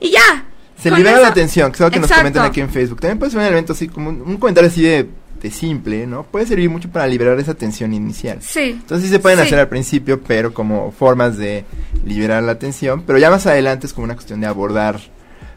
[0.00, 0.44] y ya.
[0.80, 3.00] Se libera eso- la atención, que es algo que nos comentan aquí en Facebook.
[3.00, 5.08] También puede ser un elemento así, como un, un comentario así de,
[5.40, 6.22] de simple, ¿no?
[6.24, 8.38] Puede servir mucho para liberar esa tensión inicial.
[8.40, 8.70] Sí.
[8.80, 9.44] Entonces sí se pueden Sí.
[9.46, 11.64] hacer al principio, pero como formas de
[12.04, 13.02] liberar la tensión.
[13.02, 14.98] Pero ya más adelante es como una cuestión de abordar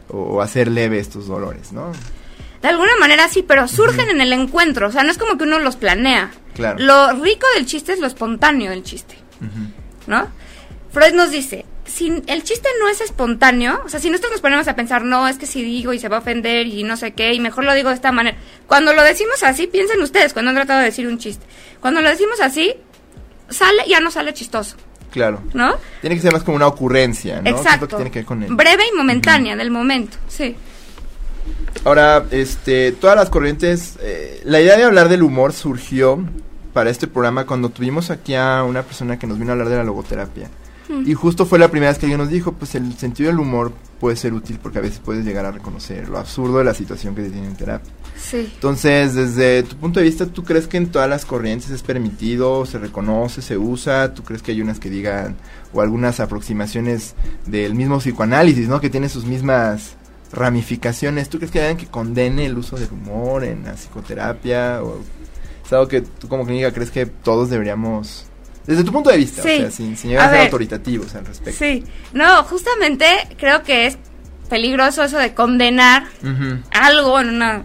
[0.08, 1.92] o hacer leve estos dolores, ¿no?
[2.62, 5.44] De alguna manera sí, pero surgen en el encuentro, o sea, no es como que
[5.44, 6.30] uno los planea.
[6.54, 6.78] Claro.
[6.78, 9.14] Lo rico del chiste es lo espontáneo del chiste.
[10.06, 10.26] ¿no?
[10.92, 14.68] Freud nos dice, si el chiste no es espontáneo, o sea, si nosotros nos ponemos
[14.68, 17.12] a pensar, no, es que si digo y se va a ofender y no sé
[17.12, 18.36] qué, y mejor lo digo de esta manera.
[18.66, 21.44] Cuando lo decimos así, piensen ustedes cuando han tratado de decir un chiste.
[21.80, 22.74] Cuando lo decimos así,
[23.48, 24.76] sale, ya no sale chistoso,
[25.10, 25.42] Claro.
[25.52, 25.76] ¿no?
[26.00, 27.50] Tiene que ser más como una ocurrencia, ¿no?
[27.50, 27.88] Exacto.
[27.88, 28.54] que tiene que ver con el...
[28.54, 30.54] Breve y momentánea, del momento, sí.
[31.84, 36.24] Ahora, este, todas las corrientes, eh, la idea de hablar del humor surgió
[36.72, 39.76] para este programa cuando tuvimos aquí a una persona que nos vino a hablar de
[39.76, 40.48] la logoterapia.
[41.06, 43.72] Y justo fue la primera vez que alguien nos dijo, pues el sentido del humor
[44.00, 47.14] puede ser útil porque a veces puedes llegar a reconocer lo absurdo de la situación
[47.14, 47.92] que se tiene en terapia.
[48.16, 48.50] Sí.
[48.54, 52.66] Entonces, desde tu punto de vista, ¿tú crees que en todas las corrientes es permitido,
[52.66, 54.14] se reconoce, se usa?
[54.14, 55.36] ¿Tú crees que hay unas que digan,
[55.72, 57.14] o algunas aproximaciones
[57.46, 58.80] del mismo psicoanálisis, ¿no?
[58.80, 59.96] Que tiene sus mismas
[60.32, 61.28] ramificaciones.
[61.28, 64.82] ¿Tú crees que hay alguien que condene el uso del humor en la psicoterapia?
[64.82, 64.98] ¿O
[65.64, 68.26] es algo que tú como clínica crees que todos deberíamos...
[68.70, 69.48] Desde tu punto de vista, Sí.
[69.56, 70.46] o sea, sin, sin llegar a, A ser ver.
[70.46, 71.58] autoritativos al respecto.
[71.58, 71.84] Sí.
[72.12, 73.06] No, justamente
[73.36, 73.98] creo que es
[74.48, 76.04] peligroso eso de condenar
[76.72, 77.62] algo en una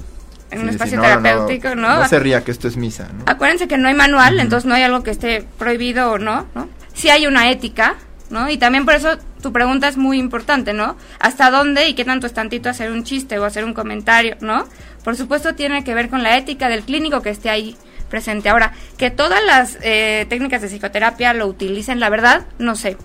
[0.51, 1.99] en un Sí, espacio no, terapéutico, ¿no?
[1.99, 3.23] No se ría que esto es misa, ¿no?
[3.27, 6.69] Acuérdense que no hay manual, entonces no hay algo que esté prohibido o no, ¿no?
[6.93, 7.95] Sí hay una ética,
[8.29, 8.49] ¿no?
[8.49, 10.97] Y también por eso tu pregunta es muy importante, ¿no?
[11.19, 14.65] ¿Hasta dónde y qué tanto es tantito hacer un chiste o hacer un comentario, ¿no?
[15.03, 17.75] Por supuesto tiene que ver con la ética del clínico que esté ahí
[18.15, 18.47] presente.
[18.47, 22.95] Ahora, que todas las eh, técnicas de psicoterapia lo utilicen, la verdad, no sé.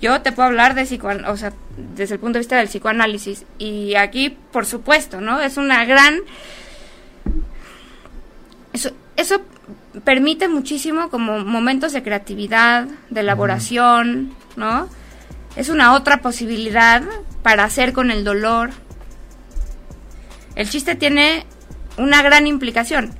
[0.00, 0.82] yo te puedo hablar de
[1.26, 1.52] o sea,
[1.96, 3.44] desde el punto de vista del psicoanálisis.
[3.58, 5.40] Y aquí, por supuesto, ¿no?
[5.40, 6.20] Es una gran...
[8.72, 9.42] Eso, eso
[10.04, 14.88] permite muchísimo como momentos de creatividad, de elaboración, ¿no?
[15.56, 17.02] Es una otra posibilidad
[17.42, 18.70] para hacer con el dolor.
[20.54, 21.46] El chiste tiene
[21.96, 23.12] una gran implicación.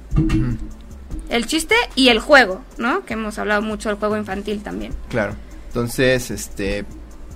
[1.28, 3.04] El chiste y el juego, ¿no?
[3.04, 4.92] Que hemos hablado mucho del juego infantil también.
[5.08, 5.34] Claro.
[5.68, 6.84] Entonces, este,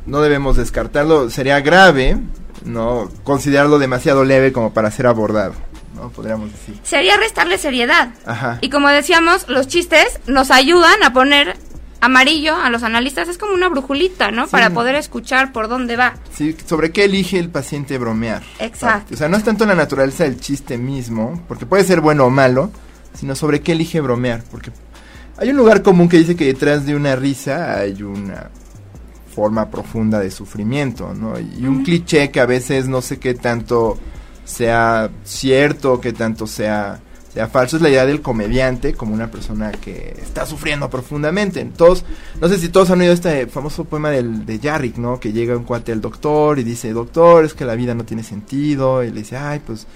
[0.07, 1.31] no debemos descartarlo.
[1.31, 2.19] Sería grave,
[2.65, 3.11] ¿no?
[3.25, 5.55] Considerarlo demasiado leve como para ser abordado.
[5.95, 6.11] ¿no?
[6.11, 6.79] Podríamos decir.
[6.83, 8.11] Sería restarle seriedad.
[8.25, 8.59] Ajá.
[8.61, 11.57] Y como decíamos, los chistes nos ayudan a poner
[12.01, 13.29] amarillo a los analistas.
[13.29, 14.47] Es como una brujulita, ¿no?
[14.47, 14.53] Sí.
[14.53, 16.15] Para poder escuchar por dónde va.
[16.33, 18.43] Sí, sobre qué elige el paciente bromear.
[18.59, 19.15] Exacto.
[19.15, 22.31] O sea, no es tanto la naturaleza del chiste mismo, porque puede ser bueno o
[22.31, 22.71] malo,
[23.15, 24.43] sino sobre qué elige bromear.
[24.51, 24.71] Porque
[25.37, 28.51] hay un lugar común que dice que detrás de una risa hay una
[29.35, 31.39] forma profunda de sufrimiento, ¿no?
[31.39, 33.97] Y un cliché que a veces no sé qué tanto
[34.45, 37.01] sea cierto, qué tanto sea,
[37.33, 41.65] sea falso, es la idea del comediante como una persona que está sufriendo profundamente.
[41.77, 42.05] Todos,
[42.41, 45.21] no sé si todos han oído este famoso poema del, de Jarrick, ¿no?
[45.21, 48.25] Que llega un cuate al doctor y dice, doctor, es que la vida no tiene
[48.25, 49.87] sentido, y le dice, ay, pues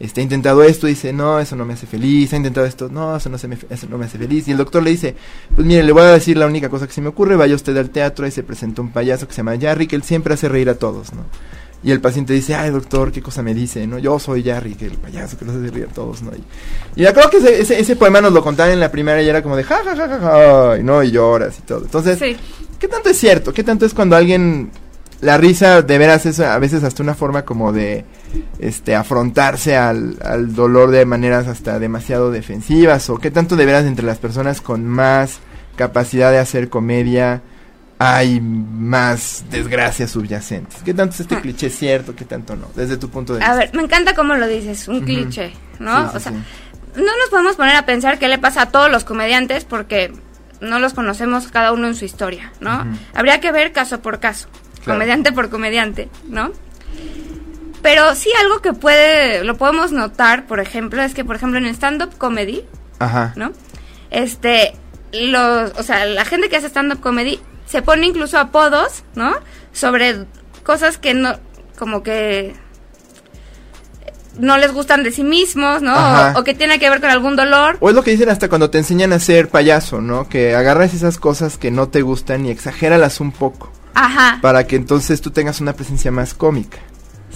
[0.00, 3.16] este, ha intentado esto, dice, no, eso no me hace feliz, ha intentado esto, no,
[3.16, 4.46] eso no, se me, eso no me hace feliz.
[4.48, 5.16] Y el doctor le dice,
[5.54, 7.76] pues mire, le voy a decir la única cosa que se me ocurre, vaya usted
[7.76, 10.48] al teatro y se presenta un payaso que se llama Jarry, que él siempre hace
[10.48, 11.22] reír a todos, ¿no?
[11.80, 13.86] Y el paciente dice, ay doctor, ¿qué cosa me dice?
[13.86, 13.98] ¿No?
[13.98, 16.32] Yo soy Jarry, que el payaso que los hace reír a todos, ¿no?
[16.32, 16.42] Y,
[16.96, 19.28] y me acuerdo que ese, ese, ese poema nos lo contaban en la primera y
[19.28, 21.82] era como de, ja, ja, ja, ja, ja, y no, y lloras y todo.
[21.84, 22.36] Entonces, Sí.
[22.80, 23.52] ¿qué tanto es cierto?
[23.52, 24.70] ¿Qué tanto es cuando alguien
[25.20, 28.04] la risa de veras es a veces hasta una forma como de
[28.58, 33.84] este afrontarse al, al dolor de maneras hasta demasiado defensivas o qué tanto de veras
[33.86, 35.38] entre las personas con más
[35.76, 37.42] capacidad de hacer comedia
[38.00, 40.82] hay más desgracias subyacentes.
[40.84, 41.40] ¿Qué tanto es este Ah.
[41.40, 42.14] cliché cierto?
[42.14, 42.68] ¿Qué tanto no?
[42.76, 43.52] Desde tu punto de vista.
[43.52, 46.04] A ver, me encanta cómo lo dices, un cliché, ¿no?
[46.04, 46.38] Sí, sí, o sea, sí.
[46.96, 50.12] no nos podemos poner a pensar qué le pasa a todos los comediantes porque
[50.60, 52.86] no los conocemos cada uno en su historia, ¿no?
[53.14, 54.48] Habría que ver caso por caso,
[54.84, 54.98] Claro.
[54.98, 56.52] comediante por comediante, ¿no?
[57.82, 61.66] Pero sí algo que puede, lo podemos notar, por ejemplo, es que, por ejemplo, en
[61.66, 62.64] stand-up comedy,
[62.98, 63.32] Ajá.
[63.36, 63.52] ¿no?
[64.10, 64.74] Este,
[65.12, 69.34] los, o sea, la gente que hace stand-up comedy se pone incluso apodos, ¿no?
[69.72, 70.24] Sobre
[70.64, 71.36] cosas que no,
[71.78, 72.54] como que
[74.38, 75.94] no les gustan de sí mismos, ¿no?
[76.36, 77.76] O que tiene que ver con algún dolor.
[77.80, 80.28] O es lo que dicen hasta cuando te enseñan a ser payaso, ¿no?
[80.28, 83.72] Que agarras esas cosas que no te gustan y exagéralas un poco.
[83.94, 86.78] Ajá, para que entonces tú tengas una presencia más cómica,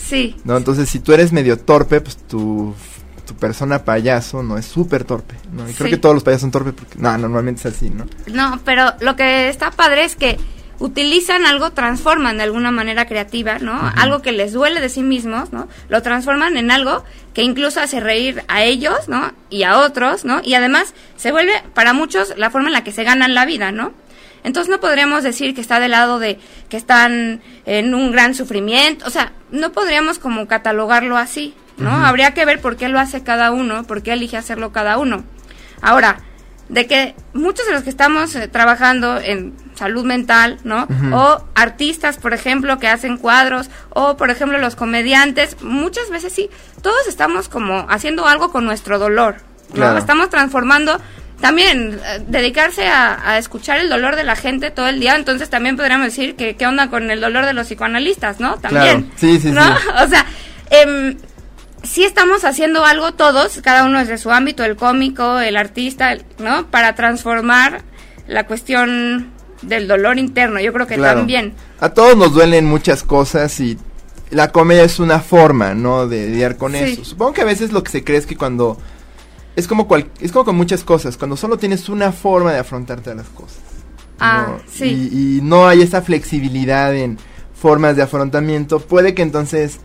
[0.05, 0.37] sí.
[0.45, 0.57] ¿no?
[0.57, 2.75] Entonces, si tú eres medio torpe, pues tu,
[3.27, 5.69] tu persona payaso no es súper torpe, ¿no?
[5.69, 5.91] Y creo Sí.
[5.95, 8.07] que todos los payasos son torpes porque, no, normalmente es así, ¿no?
[8.27, 10.38] No, pero lo que está padre es que
[10.79, 13.73] utilizan algo, transforman de alguna manera creativa, ¿no?
[13.97, 15.69] Algo que les duele de sí mismos, ¿no?
[15.88, 19.33] Lo transforman en algo que incluso hace reír a ellos, ¿no?
[19.49, 20.41] Y a otros, ¿no?
[20.43, 23.71] Y además se vuelve para muchos la forma en la que se ganan la vida,
[23.71, 23.93] ¿no?
[24.44, 29.07] Entonces no podríamos decir que está del lado de que están en un gran sufrimiento,
[29.07, 31.90] o sea, no podríamos como catalogarlo así, ¿no?
[31.90, 35.24] Habría que ver por qué lo hace cada uno, por qué elige hacerlo cada uno.
[35.81, 36.18] Ahora,
[36.68, 40.87] de que muchos de los que estamos eh, trabajando en salud mental, ¿no?
[41.12, 46.50] O artistas, por ejemplo, que hacen cuadros, o por ejemplo los comediantes, muchas veces sí,
[46.81, 49.37] todos estamos como haciendo algo con nuestro dolor,
[49.70, 49.74] ¿no?
[49.74, 49.98] Claro.
[49.98, 51.00] Estamos transformando
[51.42, 55.50] también eh, dedicarse a, a escuchar el dolor de la gente todo el día, entonces
[55.50, 58.57] también podríamos decir que qué onda con el dolor de los psicoanalistas, ¿no?
[58.57, 59.02] También.
[59.02, 59.16] Claro.
[59.16, 59.62] Sí, sí, ¿no?
[59.66, 59.85] sí.
[60.05, 60.24] O sea,
[60.70, 61.18] em,
[61.83, 66.68] sí estamos haciendo algo todos, cada uno desde su ámbito, el cómico, el artista, ¿no?
[66.68, 67.83] Para transformar
[68.28, 69.31] la cuestión
[69.62, 70.61] del dolor interno.
[70.61, 71.18] Yo creo que Claro.
[71.18, 71.55] también.
[71.81, 73.76] A todos nos duelen muchas cosas y
[74.31, 76.07] la comedia es una forma, ¿no?
[76.07, 76.78] De lidiar con Sí.
[76.78, 77.05] eso.
[77.05, 78.78] Supongo que a veces lo que se cree es que cuando...
[79.55, 83.11] Es como, cual, es como con muchas cosas, cuando solo tienes una forma de afrontarte
[83.11, 83.61] a las cosas.
[84.19, 84.61] Ah, ¿no?
[84.67, 85.11] sí.
[85.12, 87.19] Y, y no hay esa flexibilidad en
[87.55, 89.81] formas de afrontamiento, puede que entonces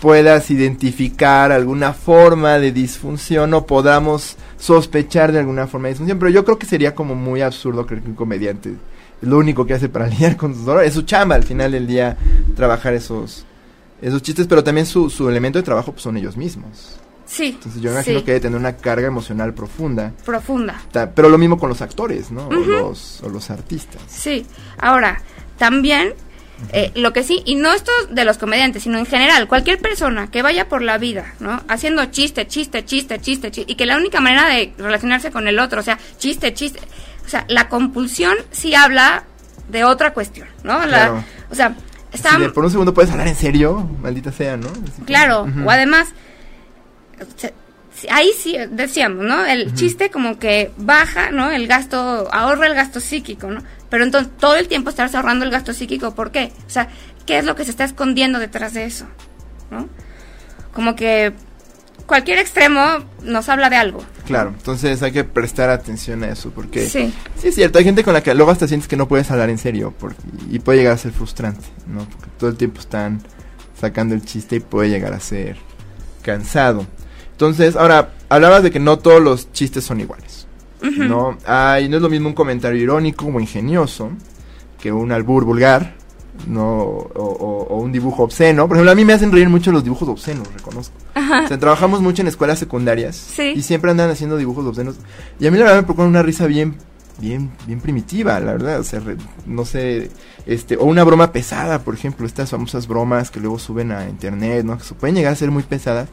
[0.00, 6.30] puedas identificar alguna forma de disfunción o podamos sospechar de alguna forma de disfunción, pero
[6.30, 8.74] yo creo que sería como muy absurdo creer que un comediante
[9.20, 11.86] lo único que hace para lidiar con sus dolores, es su chamba al final del
[11.86, 12.16] día
[12.56, 13.46] trabajar esos
[14.00, 16.98] esos chistes, pero también su, su elemento de trabajo pues, son ellos mismos.
[17.32, 17.52] Sí.
[17.54, 20.12] Entonces yo imagino sí, que debe tener una carga emocional profunda.
[20.24, 20.82] Profunda.
[20.92, 22.48] Pero lo mismo con los actores, ¿no?
[22.48, 24.02] O, los, o los artistas.
[24.06, 24.44] Sí.
[24.78, 25.22] Ahora,
[25.56, 26.12] también,
[26.72, 30.30] eh, lo que sí, y no esto de los comediantes, sino en general, cualquier persona
[30.30, 31.62] que vaya por la vida, ¿no?
[31.68, 35.58] Haciendo chiste, chiste, chiste, chiste, chiste, y que la única manera de relacionarse con el
[35.58, 36.80] otro, o sea, chiste, chiste,
[37.24, 39.24] o sea, la compulsión sí habla
[39.70, 40.84] de otra cuestión, ¿no?
[40.84, 41.74] La, O sea,
[42.12, 42.38] está...
[42.52, 44.68] por un segundo puedes hablar en serio, maldita sea, ¿no?
[45.06, 46.08] claro, o además,
[48.10, 49.44] ahí sí decíamos, ¿no?
[49.44, 51.50] El chiste como que baja, ¿no?
[51.50, 53.62] El gasto, ahorra el gasto psíquico, ¿no?
[53.90, 56.52] Pero entonces todo el tiempo estás ahorrando el gasto psíquico, ¿por qué?
[56.66, 56.88] O sea,
[57.26, 59.06] ¿qué es lo que se está escondiendo detrás de eso?
[59.70, 59.88] ¿No?
[60.72, 61.32] Como que
[62.06, 62.80] cualquier extremo
[63.22, 64.02] nos habla de algo.
[64.26, 68.04] Claro, entonces hay que prestar atención a eso, porque sí, sí es cierto, hay gente
[68.04, 69.94] con la que luego hasta sientes que no puedes hablar en serio,
[70.50, 72.06] y puede llegar a ser frustrante, ¿no?
[72.08, 73.20] Porque todo el tiempo están
[73.78, 75.56] sacando el chiste y puede llegar a ser
[76.22, 76.86] cansado.
[77.42, 80.46] Entonces, ahora, hablabas de que no todos los chistes son iguales,
[80.80, 81.36] ¿no?
[81.44, 84.10] Hay, no es lo mismo un comentario irónico o ingenioso
[84.80, 85.96] que un albur vulgar,
[86.46, 88.68] no o, un dibujo obsceno.
[88.68, 90.94] Por ejemplo, a mí me hacen reír mucho los dibujos obscenos, reconozco.
[91.16, 94.94] O sea, trabajamos mucho en escuelas secundarias y siempre andan haciendo dibujos obscenos.
[95.40, 96.76] Y a mí la verdad me provoca una risa bien
[97.18, 99.02] bien bien primitiva, la verdad, o sea,
[99.46, 100.10] no sé,
[100.46, 104.64] este o una broma pesada, por ejemplo, estas famosas bromas que luego suben a internet,
[104.64, 104.78] ¿no?
[104.78, 106.08] Que pueden llegar a ser muy pesadas.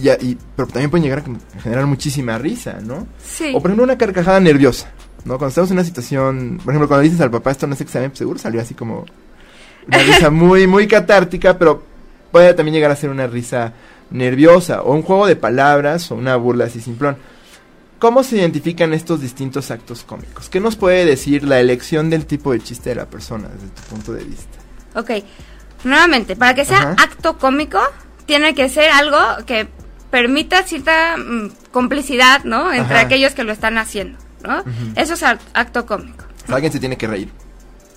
[0.00, 3.06] Y, y, pero también pueden llegar a generar muchísima risa, ¿no?
[3.22, 3.52] Sí.
[3.54, 4.90] O por ejemplo una carcajada nerviosa,
[5.24, 5.38] ¿no?
[5.38, 8.10] Cuando estamos en una situación, por ejemplo, cuando dices al papá esto no es examen,
[8.10, 9.04] pues seguro salió así como
[9.86, 11.82] una risa muy, muy catártica, pero
[12.30, 13.74] puede también llegar a ser una risa
[14.10, 17.16] nerviosa, o un juego de palabras, o una burla así simplón.
[17.98, 20.48] ¿Cómo se identifican estos distintos actos cómicos?
[20.48, 23.82] ¿Qué nos puede decir la elección del tipo de chiste de la persona desde tu
[23.82, 24.58] punto de vista?
[24.96, 25.10] Ok,
[25.84, 27.78] nuevamente, para que sea acto cómico,
[28.26, 29.68] tiene que ser algo que
[30.12, 32.70] permita cierta mm, complicidad, ¿no?
[32.70, 34.62] Entre aquellos que lo están haciendo, ¿no?
[34.94, 36.26] Eso es acto cómico.
[36.48, 37.30] Alguien se tiene que reír.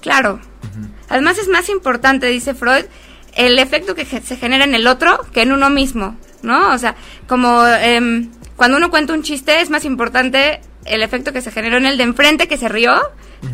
[0.02, 0.40] Claro.
[1.10, 2.86] Además es más importante, dice Freud,
[3.36, 6.72] el efecto que se genera en el otro que en uno mismo, ¿no?
[6.74, 6.96] O sea,
[7.28, 11.78] como em, cuando uno cuenta un chiste es más importante el efecto que se generó
[11.78, 12.96] en el de enfrente que se rió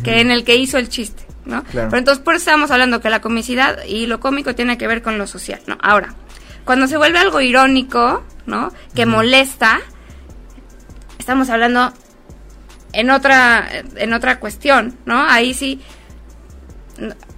[0.04, 1.64] que en el que hizo el chiste, ¿no?
[1.72, 5.02] Pero entonces por eso estamos hablando que la comicidad y lo cómico tiene que ver
[5.02, 5.76] con lo social, ¿no?
[5.82, 6.14] Ahora,
[6.64, 8.72] cuando se vuelve algo irónico, ¿no?
[8.94, 9.80] Que molesta,
[11.18, 11.92] estamos hablando
[12.92, 15.24] en otra en otra cuestión, ¿no?
[15.28, 15.80] Ahí sí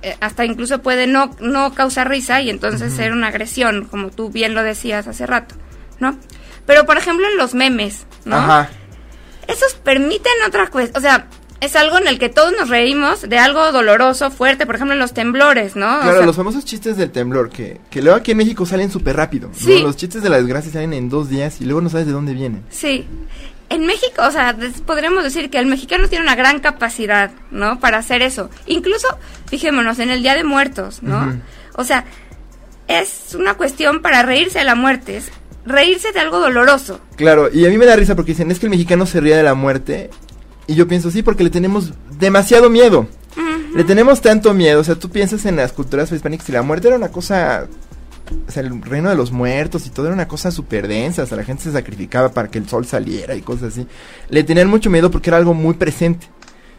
[0.03, 4.31] eh, hasta incluso puede no, no causar risa y entonces ser una agresión, como tú
[4.31, 5.55] bien lo decías hace rato,
[6.01, 6.19] ¿no?
[6.67, 8.37] Pero por ejemplo en los memes, ¿no?
[8.37, 8.69] Ajá.
[9.47, 11.27] Esos permiten otra cuestión, o sea,
[11.65, 15.01] es algo en el que todos nos reímos de algo doloroso, fuerte, por ejemplo en
[15.01, 16.01] los temblores, ¿no?
[16.01, 19.51] Claro, los famosos chistes del temblor, que, que luego aquí en México salen súper rápido,
[19.53, 19.81] sí.
[19.81, 22.35] Los chistes de la desgracia salen en dos días y luego no sabes de dónde
[22.35, 22.65] vienen.
[22.71, 23.07] Sí,
[23.71, 27.81] en México, o sea, podríamos decir que el mexicano tiene una gran capacidad, ¿no?
[27.81, 28.51] Para hacer eso.
[28.67, 29.09] Incluso,
[29.47, 31.41] fijémonos, en el Día de Muertos, ¿no?
[31.75, 32.05] O sea,
[32.87, 35.31] es una cuestión para reírse de la muerte, es
[35.67, 37.01] reírse de algo doloroso.
[37.17, 39.37] Claro, y a mí me da risa porque dicen, es que el mexicano se ríe
[39.37, 40.11] de la muerte.
[40.67, 43.07] Y yo pienso, sí, porque le tenemos demasiado miedo.
[43.75, 46.87] Le tenemos tanto miedo, o sea, tú piensas en las culturas hispánicas y la muerte
[46.87, 47.67] era una cosa
[48.47, 51.27] o sea, el reino de los muertos y todo era una cosa súper densa, o
[51.27, 53.87] sea, la gente se sacrificaba para que el sol saliera y cosas así.
[54.29, 56.27] Le tenían mucho miedo porque era algo muy presente.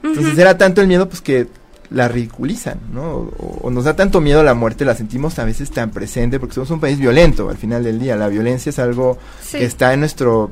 [0.03, 1.47] Entonces era tanto el miedo pues que
[1.89, 3.31] la ridiculizan, ¿no?
[3.61, 6.71] O, nos da tanto miedo la muerte, la sentimos a veces tan presente porque somos
[6.71, 8.15] un país violento al final del día.
[8.15, 9.17] La violencia es algo
[9.51, 10.49] que está en nuestro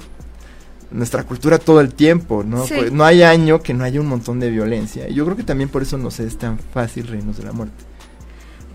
[0.93, 2.65] nuestra cultura todo el tiempo, ¿no?
[2.65, 5.09] Pues, no hay año que no haya un montón de violencia.
[5.09, 7.83] Y yo creo que también por eso nos es tan fácil reírnos de la muerte.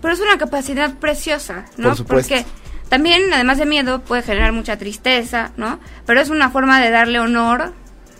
[0.01, 1.95] Pero es una capacidad preciosa, ¿no?
[1.95, 2.45] Porque
[2.89, 5.79] también, además de miedo, puede generar mucha tristeza, ¿no?
[6.05, 7.73] Pero es una forma de darle honor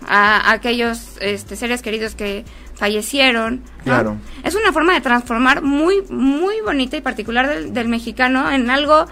[0.07, 3.63] a, aquellos este, seres queridos que fallecieron.
[3.83, 4.17] Claro.
[4.43, 9.05] Es una forma de transformar muy, muy bonita y particular del, mexicano en algo,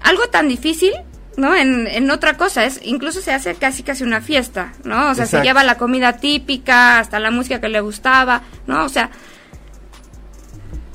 [0.00, 0.92] algo tan difícil
[1.36, 1.54] ¿no?
[1.54, 5.10] En, en, otra cosa, es incluso se hace casi casi una fiesta, ¿no?
[5.10, 8.84] O sea, se lleva la comida típica, hasta la música que le gustaba, ¿no?
[8.84, 9.10] O sea,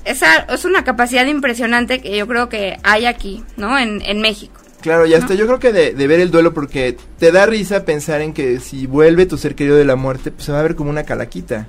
[0.05, 3.77] esa es una capacidad impresionante que yo creo que hay aquí, ¿no?
[3.77, 4.61] En, en México.
[4.81, 8.21] Claro, y hasta yo creo que de, ver el duelo, porque te da risa pensar
[8.21, 10.75] en que si vuelve tu ser querido de la muerte, pues se va a ver
[10.75, 11.67] como una calaquita.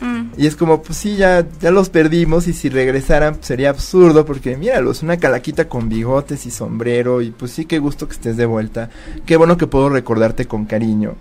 [0.00, 0.32] Mm.
[0.36, 4.26] Y es como, pues sí, ya, ya los perdimos y si regresaran pues sería absurdo
[4.26, 8.14] porque míralo, es una calaquita con bigotes y sombrero y pues sí, qué gusto que
[8.14, 8.90] estés de vuelta.
[9.24, 11.16] Qué bueno que puedo recordarte con cariño.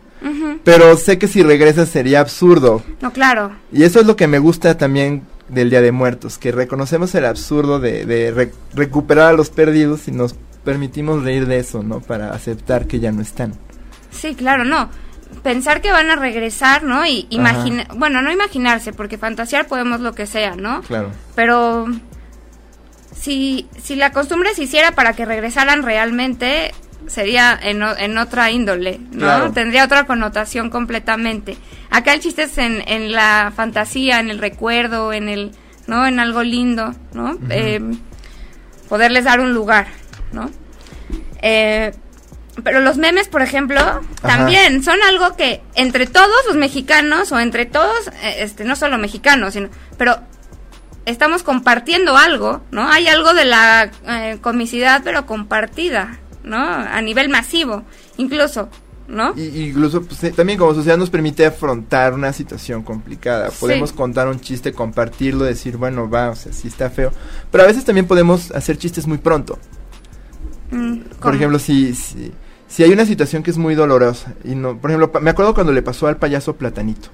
[0.64, 2.82] Pero sé que si regresas sería absurdo.
[3.00, 3.52] No, claro.
[3.72, 7.26] Y eso es lo que me gusta también del Día de Muertos, que reconocemos el
[7.26, 12.00] absurdo de, recuperar a los perdidos y nos permitimos reír de eso, ¿no?
[12.00, 13.54] Para aceptar que ya no están.
[14.10, 14.90] Sí, claro, no.
[15.44, 17.06] Pensar que van a regresar, ¿no?
[17.06, 20.82] Y imaginar, bueno, no imaginarse, porque fantasear podemos lo que sea, ¿no?
[20.82, 21.12] Claro.
[21.36, 21.88] Pero
[23.16, 26.74] si, si la costumbre se hiciera para que regresaran realmente,
[27.08, 29.52] sería en, en otra índole, ¿no?
[29.52, 31.58] Tendría otra connotación completamente.
[31.90, 35.52] Acá el chiste es en, en la fantasía, en el recuerdo, en el,
[35.88, 36.06] ¿no?
[36.06, 37.38] En algo lindo, ¿no?
[37.50, 37.82] Eh,
[38.90, 39.88] poderles dar un lugar,
[40.32, 40.50] ¿no?
[41.42, 41.94] Eh,
[42.64, 43.80] pero los memes, por ejemplo,
[44.22, 48.98] también son algo que entre todos los mexicanos o entre todos, eh, este, no solo
[48.98, 50.20] mexicanos, sino, pero
[51.06, 52.90] estamos compartiendo algo, ¿no?
[52.90, 56.58] Hay algo de la eh, comicidad, pero compartida, ¿no?
[56.58, 57.84] A nivel masivo,
[58.18, 58.70] incluso,
[59.08, 59.34] ¿no?
[59.36, 63.50] Y, incluso pues, eh, también como sociedad nos permite afrontar una situación complicada.
[63.52, 67.12] Podemos contar un chiste, compartirlo, decir, bueno, va, o sea, sí está feo.
[67.52, 69.60] Pero a veces también podemos hacer chistes muy pronto.
[70.72, 72.32] Mm, por ejemplo, si, si
[72.76, 75.72] si hay una situación que es muy dolorosa, y no, por ejemplo, me acuerdo cuando
[75.72, 77.08] le pasó al payaso Platanito,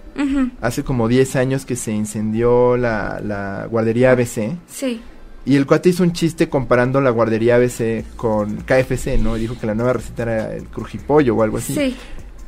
[0.59, 4.57] hace como 10 años que se incendió la, la guardería ABC.
[4.67, 5.01] Sí.
[5.45, 9.35] Y el cuate hizo un chiste comparando la guardería ABC con KFC, ¿no?
[9.35, 11.75] dijo que la nueva receta era el crujipollo o algo así.
[11.75, 11.95] Sí.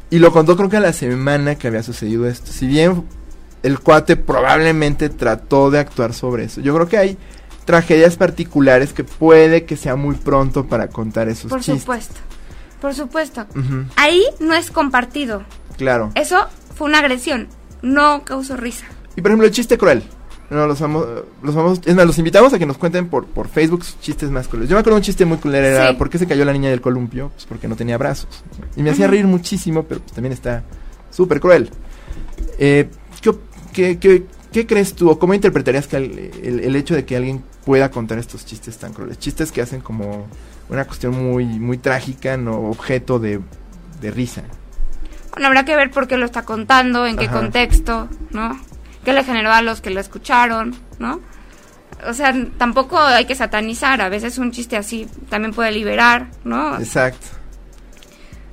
[0.09, 2.51] Y lo contó creo que a la semana que había sucedido esto.
[2.51, 3.03] Si bien
[3.61, 6.61] el cuate probablemente trató de actuar sobre eso.
[6.61, 7.18] Yo creo que hay
[7.66, 11.66] tragedias particulares que puede que sea muy pronto para contar esos chistes.
[11.68, 12.32] Por supuesto.
[12.84, 13.45] Por supuesto.
[13.95, 15.43] Ahí no es compartido.
[15.77, 16.11] Claro.
[16.15, 17.47] Eso fue una agresión,
[17.81, 18.84] no causó risa.
[19.15, 20.03] Y por ejemplo, el chiste cruel.
[20.49, 21.07] No, los vamos,
[21.41, 24.29] los vamos, es más, los invitamos a que nos cuenten por, por Facebook sus chistes
[24.31, 24.69] más crueles.
[24.69, 26.81] Yo me acuerdo un chiste muy cruel, era ¿por qué se cayó la niña del
[26.81, 27.29] columpio?
[27.29, 28.43] Pues porque no tenía brazos.
[28.75, 30.65] Y me hacía reír muchísimo, pero pues también está
[31.09, 31.69] súper cruel.
[32.59, 32.89] Eh,
[33.71, 37.45] ¿qué, qué, qué, crees tú o cómo interpretarías que el, el, hecho de que alguien
[37.65, 39.19] pueda contar estos chistes tan crueles?
[39.19, 40.27] Chistes que hacen como
[40.74, 43.39] una cuestión muy, muy trágica, no objeto de,
[44.01, 44.43] risa.
[45.32, 48.59] Bueno, habrá que ver por qué lo está contando, en qué contexto, ¿no?
[49.05, 51.21] ¿Qué le generó a los que lo escucharon, ¿no?
[52.05, 56.78] O sea, tampoco hay que satanizar, a veces un chiste así también puede liberar, ¿no?
[56.78, 57.28] Exacto.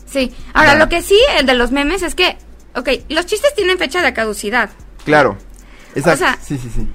[0.06, 2.36] Sí, ahora lo que sí, el de los memes es que,
[2.76, 4.70] ok, los chistes tienen fecha de caducidad.
[5.04, 5.36] Claro,
[5.94, 6.40] exacto.
[6.42, 6.86] sí, sí, sí.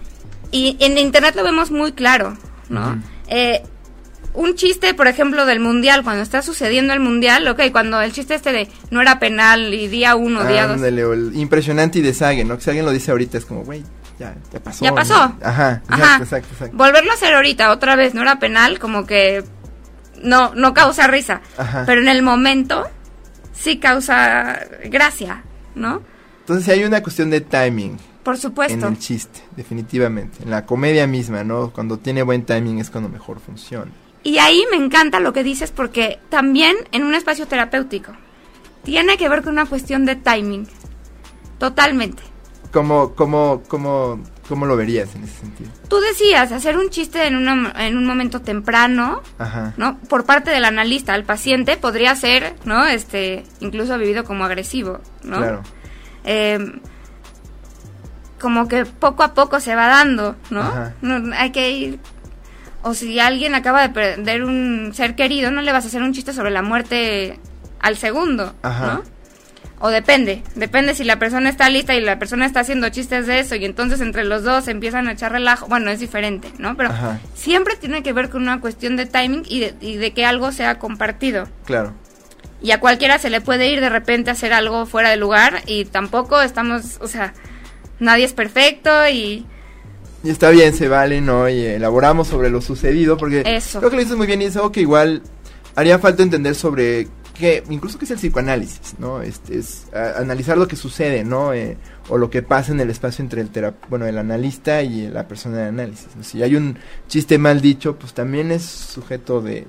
[0.51, 2.37] Y en internet lo vemos muy claro,
[2.69, 3.01] ¿no?
[3.27, 3.63] eh,
[4.35, 8.35] un chiste, por ejemplo, del mundial, cuando está sucediendo el mundial, ok, cuando el chiste
[8.35, 10.81] este de no era penal y día uno, día dos.
[10.81, 12.57] El impresionante y de Sagen, ¿no?
[12.57, 13.83] Que si alguien lo dice ahorita es como, güey,
[14.19, 14.85] ya, ya pasó.
[14.85, 15.15] Ya pasó.
[15.41, 16.17] Ajá, Ajá.
[16.21, 19.43] Exacto, exacto, Volverlo a hacer ahorita, otra vez, no era penal, como que
[20.21, 21.41] no, no causa risa.
[21.57, 21.83] Ajá.
[21.85, 22.87] Pero en el momento
[23.53, 25.43] sí causa gracia,
[25.75, 26.01] ¿no?
[26.41, 27.97] Entonces hay una cuestión de timing.
[28.23, 28.87] Por supuesto.
[28.87, 30.43] En el chiste, definitivamente.
[30.43, 31.71] En la comedia misma, ¿no?
[31.71, 33.91] Cuando tiene buen timing es cuando mejor funciona.
[34.25, 38.11] Y ahí me encanta lo que dices porque también en un espacio terapéutico
[38.83, 40.67] tiene que ver con una cuestión de timing.
[41.59, 42.23] Totalmente.
[42.71, 44.19] ¿Cómo, cómo, cómo,
[44.49, 45.69] cómo lo verías en ese sentido?
[45.87, 49.21] Tú decías, hacer un chiste en, una, en un momento temprano,
[49.77, 49.99] ¿no?
[49.99, 52.83] Por parte del analista al paciente podría ser, ¿no?
[52.83, 55.37] Este, incluso vivido como agresivo, ¿no?
[55.37, 55.61] Claro.
[56.23, 56.79] Em,
[58.41, 60.91] como que poco a poco se va dando, ¿no?
[61.01, 61.99] no hay que ir
[62.85, 66.13] o si alguien acaba de perder un ser querido, no le vas a hacer un
[66.13, 67.39] chiste sobre la muerte
[67.79, 69.01] al segundo, ¿no?
[69.79, 73.39] O depende, depende si la persona está lista y la persona está haciendo chistes de
[73.39, 76.77] eso y entonces entre los dos empiezan a echar relajo, bueno, es diferente, ¿no?
[76.77, 76.91] Pero
[77.33, 80.51] siempre tiene que ver con una cuestión de timing y de, y de que algo
[80.51, 81.49] sea compartido.
[81.65, 81.91] Claro.
[82.61, 85.63] Y a cualquiera se le puede ir de repente a hacer algo fuera de lugar
[85.65, 87.33] y tampoco estamos, o sea,
[87.97, 89.47] nadie es perfecto y
[90.25, 91.47] y está bien, se vale, ¿no?
[91.47, 93.77] Y elaboramos sobre lo sucedido, porque Eso.
[93.77, 95.21] creo que lo dices muy bien y es algo que igual
[95.75, 99.21] haría falta entender sobre que, incluso que es el psicoanálisis, ¿no?
[99.21, 101.53] Este, es analizar lo que sucede, ¿no?
[101.53, 101.77] Eh,
[102.09, 103.51] o lo que pasa en el espacio entre el
[103.87, 106.07] bueno, el analista y la persona de análisis.
[106.21, 109.67] Si hay un chiste mal dicho, pues también es sujeto de,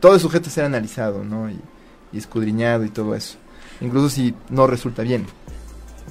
[0.00, 1.50] todo es sujeto a ser analizado, ¿no?
[1.50, 1.60] Y,
[2.14, 3.36] y escudriñado y todo eso.
[3.82, 5.26] Incluso si no resulta bien,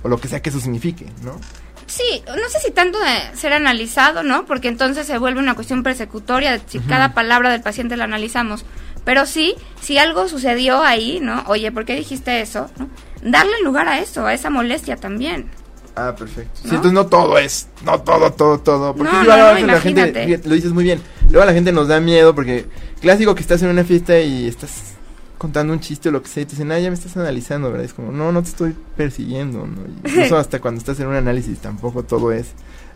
[0.04, 1.40] o lo que sea que eso signifique, ¿no?
[1.88, 4.46] Sí, no sé si tanto de ser analizado, ¿no?
[4.46, 8.66] Porque entonces se vuelve una cuestión persecutoria de si cada palabra del paciente la analizamos.
[9.06, 11.44] Pero sí, si algo sucedió ahí, ¿no?
[11.48, 12.70] Oye, ¿por qué dijiste eso?
[12.78, 12.90] ¿no?
[13.22, 15.50] Darle lugar a eso, a esa molestia también.
[15.96, 16.60] Ah, perfecto.
[16.62, 18.94] Sí, entonces no todo es, no todo, todo, todo.
[18.94, 22.66] Porque no, la gente, lo dices muy bien, luego la gente nos da miedo porque
[23.02, 24.97] clásico que estás en una fiesta y estás
[25.38, 27.70] contando un chiste o lo que sea y te dicen, ah, ya me estás analizando,
[27.70, 27.86] ¿verdad?
[27.86, 29.82] Es como, no, no te estoy persiguiendo, ¿no?
[30.04, 32.48] incluso hasta cuando estás en un análisis tampoco todo es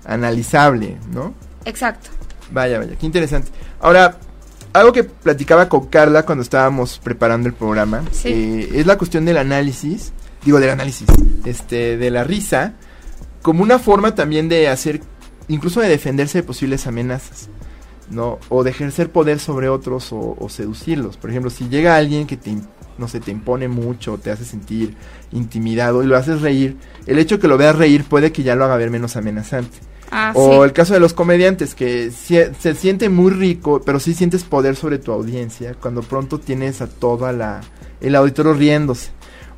[0.05, 1.33] analizable, ¿no?
[1.65, 2.09] Exacto.
[2.51, 3.51] Vaya, vaya, qué interesante.
[3.79, 4.17] Ahora,
[4.73, 9.37] algo que platicaba con Carla cuando estábamos preparando el programa, eh, es la cuestión del
[9.37, 10.11] análisis,
[10.43, 11.07] digo del análisis,
[11.45, 12.73] este, de la risa,
[13.41, 15.01] como una forma también de hacer,
[15.47, 17.49] incluso de defenderse de posibles amenazas.
[18.11, 18.39] ¿No?
[18.49, 21.17] O de ejercer poder sobre otros o, o seducirlos.
[21.17, 22.55] Por ejemplo, si llega alguien que te,
[22.97, 24.95] no sé, te impone mucho, te hace sentir
[25.31, 28.55] intimidado y lo haces reír, el hecho de que lo veas reír puede que ya
[28.55, 29.77] lo haga ver menos amenazante.
[30.13, 30.59] Ah, o sí.
[30.65, 34.99] el caso de los comediantes, que se siente muy rico, pero sí sientes poder sobre
[34.99, 37.61] tu audiencia cuando pronto tienes a toda la
[38.01, 39.11] el auditorio riéndose.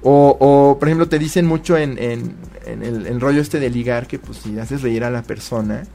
[0.04, 2.36] O, o por ejemplo, te dicen mucho en, en,
[2.66, 5.86] en el, el rollo este de ligar que pues si haces reír a la persona,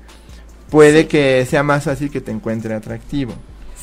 [0.71, 3.35] puede que sea más fácil que te encuentre atractivo.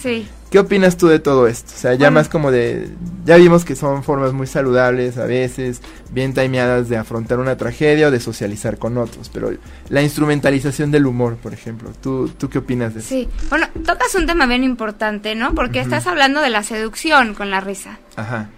[0.02, 0.28] Sí.
[0.52, 1.72] ¿Qué opinas tú de todo esto?
[1.76, 2.12] O sea, ya Bueno.
[2.20, 2.90] más como de...
[3.26, 5.82] Ya vimos que son formas muy saludables a veces,
[6.12, 9.52] bien timeadas de afrontar una tragedia o de socializar con otros, pero
[9.90, 13.10] la instrumentalización del humor, por ejemplo, ¿tú, tú qué opinas de eso?
[13.10, 13.28] Sí.
[13.50, 15.56] Bueno, tocas un tema bien importante, ¿no?
[15.56, 17.98] Porque estás hablando de la seducción con la risa.
[18.16, 18.50] Ajá.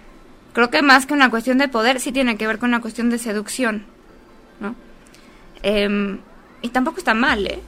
[0.52, 3.10] Creo que más que una cuestión de poder, sí tiene que ver con una cuestión
[3.10, 3.84] de seducción,
[4.60, 4.74] ¿no?
[5.62, 6.18] Em,
[6.62, 7.60] y tampoco está mal, ¿eh?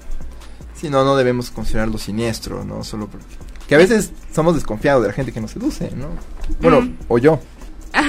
[0.81, 2.83] Si no, no debemos considerarlo siniestro, ¿no?
[2.85, 3.27] Solo porque...
[3.69, 6.09] Que a veces somos desconfiados de la gente que nos seduce, ¿no?
[6.61, 6.97] Bueno, Mm.
[7.09, 7.41] o yo.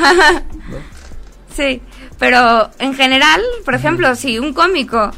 [1.56, 1.82] Sí,
[2.18, 5.12] pero en general, por ejemplo, si un cómico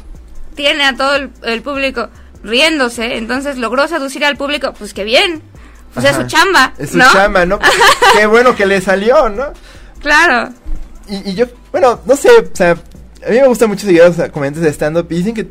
[0.56, 2.08] tiene a todo el, el público
[2.42, 5.42] riéndose, entonces logró seducir al público, pues qué bien.
[5.94, 6.22] Pues es Ajá.
[6.22, 7.04] su chamba, Es su ¿no?
[7.12, 7.60] chamba, ¿no?
[8.18, 9.44] Qué bueno que le salió, ¿no?
[10.00, 10.52] Claro.
[11.08, 14.08] Y, y yo, bueno, no sé, o sea, a mí me gusta mucho seguir a
[14.08, 15.48] los comediantes de stand-up y dicen que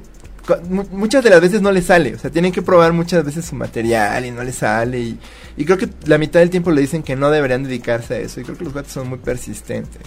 [0.92, 3.56] muchas de las veces no les sale, o sea, tienen que probar muchas veces su
[3.56, 5.18] material y no les sale y,
[5.58, 8.42] y creo que la mitad del tiempo le dicen que no deberían dedicarse a eso
[8.42, 10.02] y creo que los gatos son muy persistentes.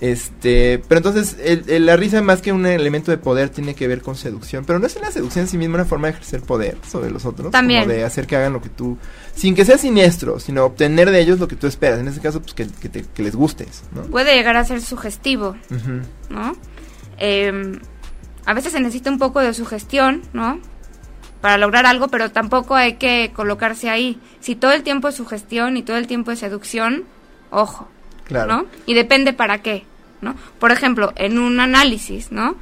[0.00, 3.86] Este, pero entonces el- el- la risa más que un elemento de poder tiene que
[3.86, 6.40] ver con seducción, pero no es una seducción en sí misma una forma de ejercer
[6.40, 7.82] poder sobre los otros, También.
[7.82, 8.96] como de hacer que hagan lo que tú,
[9.34, 12.40] sin que sea siniestro, sino obtener de ellos lo que tú esperas, en este caso
[12.40, 14.02] pues que, que te- que les gustes, ¿no?
[14.04, 15.54] Puede llegar a ser sugestivo.
[16.30, 16.56] ¿no?
[17.18, 17.78] Em,
[18.46, 20.58] a veces se necesita un poco de sugestión, ¿no?
[21.40, 24.18] Para lograr algo, pero tampoco hay que colocarse ahí.
[24.40, 27.04] Si todo el tiempo es sugestión y todo el tiempo es seducción,
[27.50, 27.88] ojo.
[28.24, 28.52] Claro.
[28.52, 28.66] ¿no?
[28.86, 29.84] Y depende para qué,
[30.20, 30.36] ¿no?
[30.58, 32.56] Por ejemplo, en un análisis, ¿no?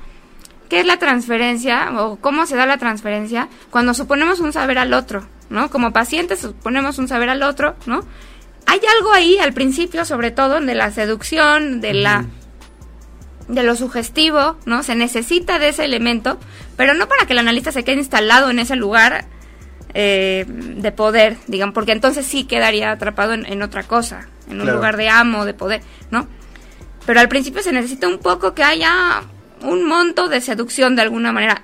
[0.68, 4.94] ¿Qué es la transferencia o cómo se da la transferencia cuando suponemos un saber al
[4.94, 5.70] otro, ¿no?
[5.70, 8.00] Como pacientes suponemos un saber al otro, ¿no?
[8.66, 12.24] Hay algo ahí al principio, sobre todo, de la seducción, de la
[13.50, 14.82] de lo sugestivo, ¿no?
[14.82, 16.38] Se necesita de ese elemento,
[16.76, 19.26] pero no para que el analista se quede instalado en ese lugar
[19.94, 24.62] eh, de poder, digan, porque entonces sí quedaría atrapado en, en otra cosa, en un
[24.62, 24.76] Claro.
[24.76, 25.80] lugar de amo, de poder,
[26.10, 26.28] ¿no?
[27.06, 29.22] Pero al principio se necesita un poco que haya
[29.62, 31.62] un monto de seducción de alguna manera,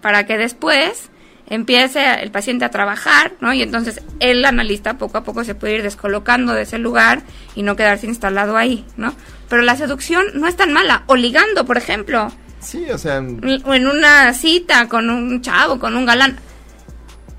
[0.00, 1.10] para que después
[1.50, 3.52] empiece el paciente a trabajar, ¿no?
[3.52, 7.22] Y entonces el analista poco a poco se puede ir descolocando de ese lugar
[7.54, 9.14] y no quedarse instalado ahí, ¿no?
[9.48, 12.30] Pero la seducción no es tan mala, o ligando, por ejemplo,
[12.60, 13.18] Sí, o sea,
[13.64, 16.38] o en una cita con un chavo, con un galán.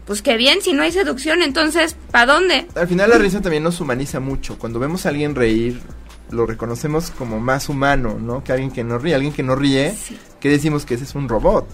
[0.05, 2.65] Pues qué bien, si no hay seducción, entonces, ¿para dónde?
[2.73, 4.57] al final la risa también nos humaniza mucho.
[4.57, 5.81] Cuando vemos a alguien reír,
[6.31, 8.43] lo reconocemos como más humano, ¿no?
[8.43, 10.17] Que alguien que no ríe, alguien que no ríe, Sí.
[10.39, 11.67] que decimos que ese es un robot.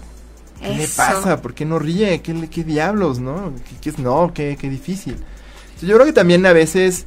[0.60, 0.96] ¿Qué le Eso.
[0.96, 1.42] pasa?
[1.42, 2.20] ¿Por qué no ríe?
[2.22, 3.52] ¿Qué, le- qué diablos, no?
[3.80, 3.98] ¿Qué, es?
[3.98, 5.16] No, qué, qué difícil.
[5.82, 7.04] Yo creo que también a veces,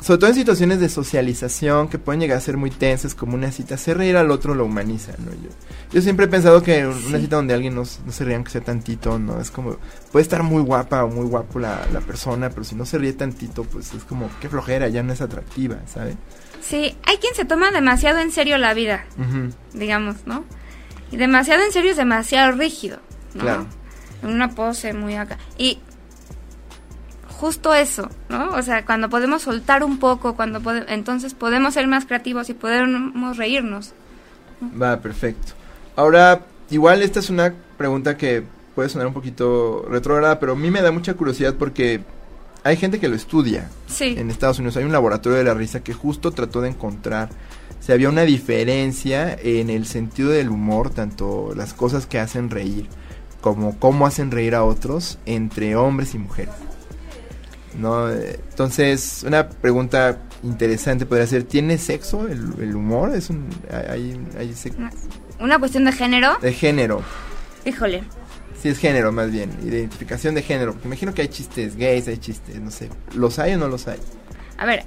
[0.00, 3.52] sobre todo en situaciones de socialización que pueden llegar a ser muy tensas, como una
[3.52, 5.30] cita, hacer reír al otro lo humaniza, ¿no?
[5.32, 5.50] Yo,
[5.92, 7.20] yo siempre he pensado que una Sí.
[7.24, 9.40] cita donde alguien no, no se ríe aunque sea tantito, ¿no?
[9.40, 9.76] Es como,
[10.10, 13.12] puede estar muy guapa o muy guapo la, la persona, pero si no se ríe
[13.12, 16.16] tantito, pues es como, qué flojera, ya no es atractiva, ¿sabes?
[16.60, 20.44] Sí, hay quien se toma demasiado en serio la vida, Ujú, digamos, ¿no?
[21.10, 22.98] Y demasiado en serio es demasiado rígido,
[23.34, 23.40] ¿no?
[23.42, 23.66] Claro.
[24.22, 25.38] En una pose muy acá.
[25.58, 25.78] Y
[27.38, 28.50] justo eso, ¿no?
[28.50, 32.54] O sea, cuando podemos soltar un poco, cuando pode- entonces podemos ser más creativos y
[32.54, 33.92] podemos reírnos.
[34.80, 35.54] Va, perfecto.
[35.96, 38.44] Ahora, igual esta es una pregunta que
[38.74, 42.02] puede sonar un poquito retrógrada, pero a mí me da mucha curiosidad porque
[42.62, 43.70] hay gente que lo estudia.
[43.86, 44.14] Sí.
[44.18, 47.30] En Estados Unidos hay un laboratorio de la risa que justo trató de encontrar
[47.90, 52.86] si había una diferencia en el sentido del humor, tanto las cosas que hacen reír
[53.40, 56.54] como cómo hacen reír a otros entre hombres y mujeres.
[57.76, 58.08] ¿No?
[58.08, 63.12] Entonces, una pregunta interesante podría ser, ¿tiene sexo el, el humor?
[63.12, 64.54] ¿Es un, hay, hay
[65.40, 67.02] una cuestión de género, de género?
[67.64, 68.04] híjole.
[68.62, 70.74] Sí, es género más bien, identificación de género.
[70.74, 72.88] Porque imagino que hay chistes gays, hay chistes, no sé.
[73.16, 73.98] ¿Los hay o no los hay?
[74.58, 74.84] A ver,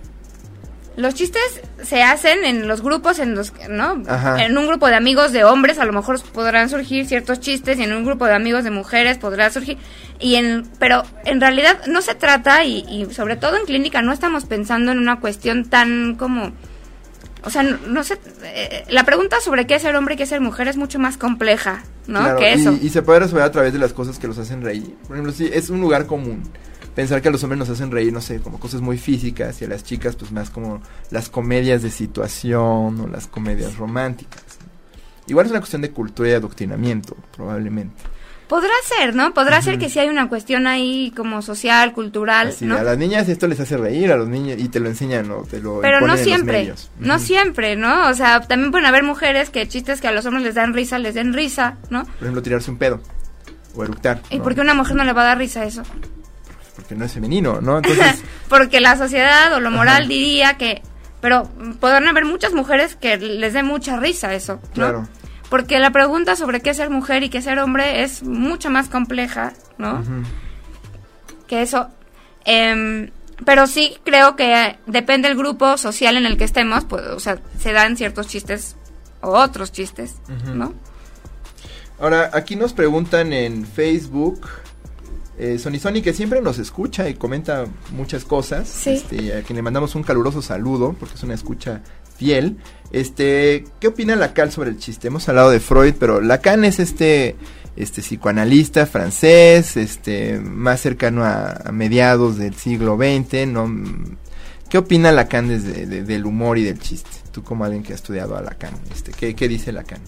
[0.96, 4.04] los chistes se hacen en los grupos en los que, ¿no?
[4.08, 4.44] Ajá.
[4.44, 7.84] En un grupo de amigos de hombres a lo mejor podrán surgir ciertos chistes y
[7.84, 9.78] en un grupo de amigos de mujeres podrá surgir
[10.20, 14.14] y en pero en realidad no se trata y, y sobre todo en clínica no
[14.14, 16.54] estamos pensando en una cuestión tan como
[17.46, 20.30] o sea, no, sé, eh, la pregunta sobre qué es ser hombre y qué es
[20.30, 22.38] ser mujer es mucho más compleja, ¿no?
[22.38, 22.72] que eso.
[22.82, 24.96] Y, se puede resolver a través de las cosas que los hacen reír.
[25.08, 26.44] Por ejemplo, sí, es un lugar común
[26.96, 29.66] pensar que a los hombres nos hacen reír, no sé, como cosas muy físicas y
[29.66, 30.82] a las chicas pues más como
[31.12, 34.44] las comedias de situación o las comedias románticas.
[35.28, 37.96] Igual es una cuestión de cultura y adoctrinamiento, probablemente.
[38.48, 39.34] Podrá ser, ¿no?
[39.34, 42.78] Podrá ser que sí hay una cuestión ahí como social, cultural, ¿no?
[42.78, 45.44] A las niñas esto les hace reír, a los niños, y te lo enseñan, ¿no?
[45.44, 48.10] Te lo Pero no siempre, no siempre, ¿no?
[48.10, 51.00] O sea, también pueden haber mujeres que chistes que a los hombres les dan risa,
[51.00, 52.04] les den risa, ¿no?
[52.04, 53.02] Por ejemplo, tirarse un pedo,
[53.76, 54.22] o eructar.
[54.30, 55.82] ¿Y por qué a una mujer no le va a dar risa eso?
[56.76, 57.78] Porque no es femenino, ¿no?
[57.78, 58.24] Entonces...
[58.50, 60.82] Porque la sociedad o lo moral diría que...
[61.22, 61.50] Pero
[61.80, 64.88] podrán haber muchas mujeres que les dé mucha risa eso, ¿no?
[64.88, 65.08] Claro
[65.54, 68.72] porque la pregunta sobre qué es ser mujer y qué es ser hombre es mucho
[68.72, 70.04] más compleja, ¿no?
[71.46, 71.90] Que eso.
[72.44, 73.12] Em,
[73.46, 77.38] pero sí creo que depende del grupo social en el que estemos, pues, o sea,
[77.60, 78.78] se dan ciertos chistes
[79.22, 80.16] o otros chistes,
[80.56, 80.74] ¿no?
[82.00, 84.48] Ahora, aquí nos preguntan en Facebook,
[85.38, 88.92] eh, Sony Sony, que siempre nos escucha y comenta muchas cosas, sí.
[88.92, 91.82] este, a quien le mandamos un caluroso saludo, porque es una escucha
[92.16, 92.58] fiel.
[92.92, 95.08] Este, ¿qué opina Lacan sobre el chiste?
[95.08, 97.36] Hemos hablado de Freud, pero Lacan es este,
[97.76, 103.72] este psicoanalista francés, este, más cercano a, mediados del siglo XX, ¿no?
[104.70, 107.10] ¿Qué opina Lacan desde del humor y del chiste?
[107.32, 110.02] Tú como alguien que ha estudiado a Lacan, este, ¿qué, qué dice Lacan?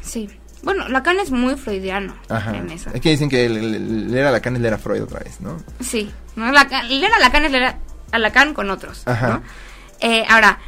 [0.00, 0.28] Sí,
[0.66, 2.90] bueno, Lacan es muy freudiano en eso.
[2.92, 5.58] Es que dicen que leer a Lacan es leer a Freud otra vez, ¿no?
[5.78, 6.50] Sí, ¿no?
[6.50, 7.76] leer a Lacan es leer
[8.10, 9.42] a Lacan con otros, Ajá.
[10.00, 10.58] Eh, ahora,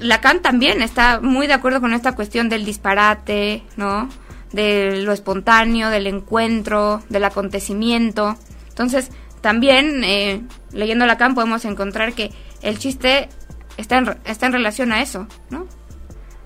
[0.00, 4.08] Lacan también está muy de acuerdo con esta cuestión del disparate, ¿no?
[4.50, 8.34] De lo espontáneo, del encuentro, del acontecimiento.
[8.70, 9.10] Entonces,
[9.42, 13.28] también eh, leyendo Lacan podemos encontrar que el chiste
[13.76, 15.66] está en, está en relación a eso, ¿no?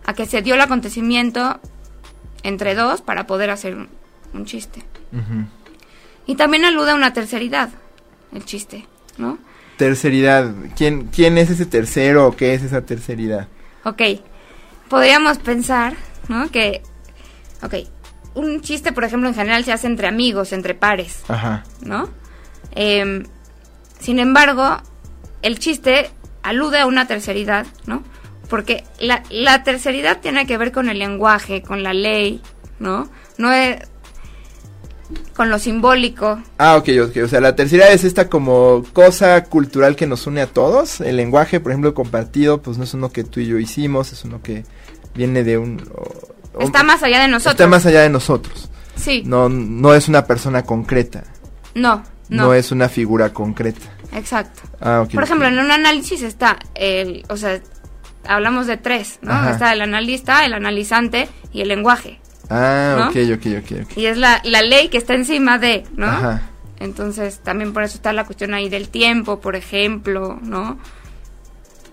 [0.04, 1.60] A que se dio el acontecimiento
[2.42, 3.76] entre dos para poder hacer
[4.34, 4.82] un, chiste.
[6.26, 7.70] Y también alude a una terceridad,
[8.32, 8.86] el chiste,
[9.18, 9.38] ¿no?
[9.82, 10.54] terceridad.
[10.76, 13.48] ¿Quién, ¿Quién es ese tercero o qué es esa terceridad?
[13.84, 14.00] Ok,
[14.88, 15.94] podríamos pensar,
[16.28, 16.50] ¿no?
[16.52, 16.82] Que,
[17.62, 17.74] ok,
[18.34, 21.64] un chiste, por ejemplo, en general se hace entre amigos, entre pares, Ajá.
[21.80, 22.08] ¿no?
[22.76, 23.24] Em,
[23.98, 24.80] sin embargo,
[25.42, 26.10] el chiste
[26.44, 28.04] alude a una terceridad, ¿no?
[28.52, 32.42] Porque la, la terceridad tiene que ver con el lenguaje, con la ley,
[32.78, 33.08] ¿no?
[33.38, 33.78] No es,
[35.34, 36.38] con lo simbólico.
[36.58, 37.16] Ah, ok, ok.
[37.24, 41.00] O sea, la tercera es esta como cosa cultural que nos une a todos.
[41.00, 44.22] El lenguaje, por ejemplo, compartido, pues no es uno que tú y yo hicimos, es
[44.22, 44.66] uno que
[45.14, 45.82] viene de un...
[46.60, 47.54] está más allá de nosotros.
[47.54, 48.68] Está más allá de nosotros.
[48.96, 49.22] Sí.
[49.24, 51.24] No, no es una persona concreta.
[51.74, 52.44] No, no.
[52.44, 53.88] No es una figura concreta.
[54.14, 54.60] Exacto.
[54.78, 55.14] Ah, ok.
[55.14, 57.62] Por ejemplo, en un análisis está el, o sea,
[58.26, 59.48] hablamos de tres, ¿no?
[59.48, 62.20] Está el analista, el analizante y el lenguaje.
[62.50, 63.96] Ah, ok, ok, ok.
[63.96, 66.06] Y es la, la ley que está encima de, ¿no?
[66.06, 66.42] Ajá.
[66.82, 70.78] Entonces, también por eso está la cuestión ahí del tiempo, por ejemplo, ¿no?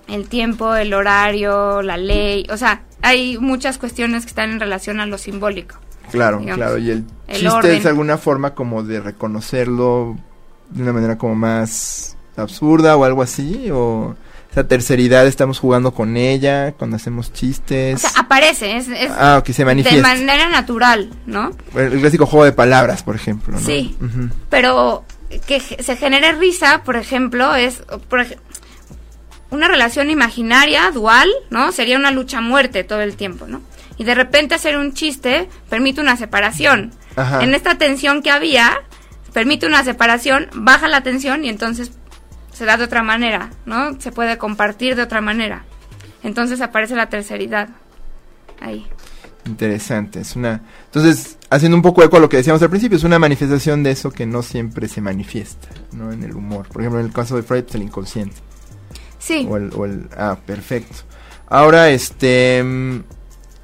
[0.08, 5.00] El tiempo, el horario, la ley, o sea, hay muchas cuestiones que están en relación
[5.00, 5.76] a lo simbólico.
[6.12, 10.18] Claro, claro, y el, chiste es alguna forma como de reconocerlo
[10.72, 14.16] de una manera como más absurda o algo así, o
[14.60, 17.96] esa terceridad estamos jugando con ella cuando hacemos chistes.
[17.96, 19.96] O sea, aparece, es, ah, se manifiesta.
[19.96, 21.52] De manera natural, ¿no?
[21.76, 23.66] El clásico juego de palabras, por ejemplo, ¿no?
[23.66, 23.96] Sí,
[24.50, 25.06] pero
[25.48, 27.84] que se genere risa, por ejemplo, es
[29.50, 31.72] una relación imaginaria, dual, ¿no?
[31.72, 33.62] Sería una lucha a muerte todo el tiempo, ¿no?
[33.98, 36.92] Y de repente hacer un chiste permite una separación.
[37.42, 38.82] En esta tensión que había,
[39.34, 41.92] permite una separación, baja la tensión y entonces
[42.60, 44.02] se da de otra manera, ¿no?
[44.02, 45.64] Se puede compartir de otra manera.
[46.24, 47.70] Entonces aparece la terceridad
[48.60, 48.86] ahí.
[49.46, 50.62] Interesante, es una...
[50.88, 53.92] Entonces, haciendo un poco eco a lo que decíamos al principio, es una manifestación de
[53.92, 56.12] eso que no siempre se manifiesta, ¿no?
[56.12, 56.68] En el humor.
[56.68, 58.36] Por ejemplo, en el caso de Freud, es el inconsciente.
[59.20, 59.48] Sí.
[59.50, 60.98] O el, ah, perfecto.
[61.48, 62.62] Ahora, este...
[62.62, 63.04] Mm,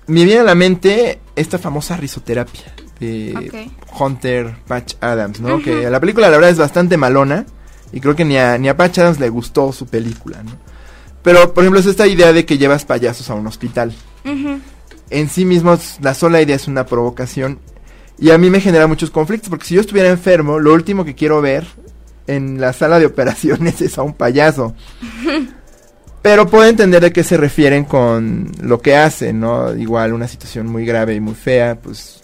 [0.07, 3.69] me viene a la mente esta famosa risoterapia de
[3.99, 5.61] Hunter Patch Adams, ¿no?
[5.61, 7.45] Que la película la verdad es bastante malona.
[7.91, 10.51] Y creo que ni a, ni a Patch Adams le gustó su película, ¿no?
[11.23, 13.95] Pero, por ejemplo, es esta idea de que llevas payasos a un hospital.
[15.09, 17.59] En sí mismo, la sola idea es una provocación.
[18.19, 21.15] Y a mí me genera muchos conflictos, porque si yo estuviera enfermo, lo último que
[21.15, 21.65] quiero ver
[22.27, 24.75] en la sala de operaciones es a un payaso.
[26.21, 29.75] Pero puedo entender de qué se refieren con lo que hacen, ¿no?
[29.75, 32.21] Igual una situación muy grave y muy fea, pues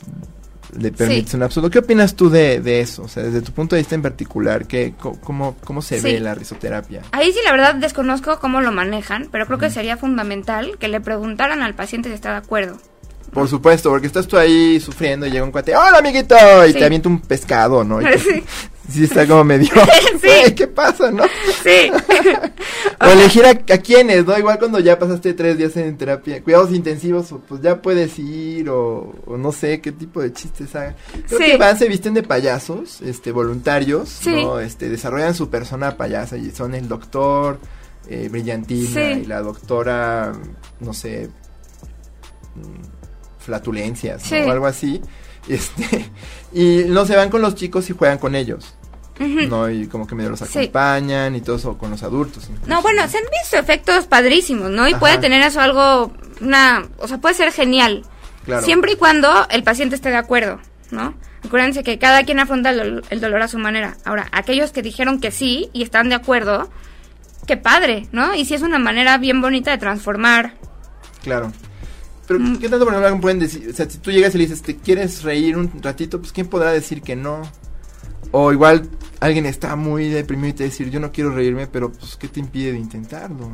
[0.78, 1.70] le permites un absurdo.
[1.70, 3.04] ¿Qué opinas tú de, de, eso?
[3.04, 6.36] O sea, desde tu punto de vista en particular, ¿qué, cómo, ¿cómo se ve la
[6.36, 7.02] risoterapia?
[7.12, 11.02] Ahí sí, la verdad, desconozco cómo lo manejan, pero creo que sería fundamental que le
[11.02, 12.78] preguntaran al paciente si está de acuerdo.
[13.32, 16.36] Por supuesto, porque estás tú ahí sufriendo y llega un cuate, ¡Hola, amiguito!
[16.68, 18.00] Y te avienta un pescado, ¿no?
[18.18, 18.44] sí.
[18.90, 19.04] Sí.
[19.04, 19.70] está como medio,
[20.22, 20.54] sí.
[20.56, 21.24] ¿qué pasa, no?
[21.64, 21.92] Sí.
[23.02, 24.38] o elegir a, a, quiénes, ¿no?
[24.38, 29.14] Igual cuando ya pasaste tres días en terapia, cuidados intensivos, pues ya puedes ir o,
[29.28, 30.96] no sé qué tipo de chistes hagan.
[31.28, 34.60] Creo que van, se visten de payasos, este, voluntarios, ¿no?
[34.60, 37.60] Este, desarrollan su persona payasa y son el doctor,
[38.08, 40.34] eh, Brillantina y la doctora,
[40.80, 41.30] no sé
[43.40, 45.02] flatulencias o algo así.
[45.48, 46.10] Este,
[46.54, 48.76] y no se van con los chicos y juegan con ellos.
[49.20, 49.70] ¿no?
[49.70, 52.50] Y como que medio los acompañan y todo eso con los adultos.
[52.66, 54.88] No, bueno, se han visto efectos padrísimos, ¿no?
[54.88, 58.04] Y puede tener eso algo, una, o sea, puede ser genial.
[58.64, 61.14] Siempre y cuando el paciente esté de acuerdo, ¿no?
[61.46, 63.98] Acuérdense que cada quien afronta el, el, dolor a su manera.
[64.06, 66.70] Ahora, aquellos que dijeron que sí y están de acuerdo,
[67.48, 68.36] qué padre, ¿no?
[68.36, 70.54] Y si es una manera bien bonita de transformar.
[71.24, 71.52] Claro.
[72.32, 72.58] Pero, mm.
[72.60, 73.68] ¿qué tanto, ejemplo, pueden decir?
[73.70, 76.20] O sea, si tú llegas y le dices, ¿te quieres reír un ratito?
[76.20, 77.42] Pues, ¿quién podrá decir que no?
[78.32, 82.16] O igual alguien está muy deprimido y te decir, yo no quiero reírme, pero, pues,
[82.16, 83.52] ¿qué te impide de intentarlo?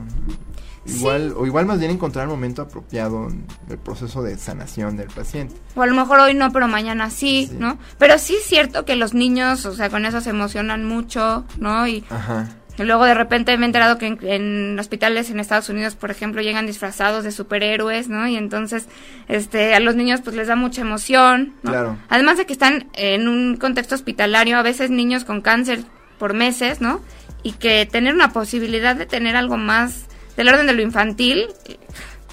[0.85, 3.29] Igual, o igual más bien encontrar el momento apropiado
[3.67, 5.55] del proceso de sanación del paciente.
[5.75, 7.79] O a lo mejor hoy no, pero mañana sí, ¿no?
[7.97, 11.87] Pero sí es cierto que los niños, o sea, con eso se emocionan mucho, ¿no?
[11.87, 12.47] Y Ajá.
[12.77, 16.41] Y luego de repente me he enterado que en, hospitales en Estados Unidos, por ejemplo,
[16.41, 18.27] llegan disfrazados de superhéroes, ¿no?
[18.27, 18.87] Y entonces,
[19.27, 21.71] este, a los niños pues les da mucha emoción, ¿no?
[21.71, 21.97] Claro.
[22.09, 25.79] Además de que están en un contexto hospitalario, a veces niños con cáncer
[26.19, 27.01] por meses, ¿no?
[27.41, 30.05] Y que tener una posibilidad de tener algo más
[30.35, 31.47] del orden de lo infantil,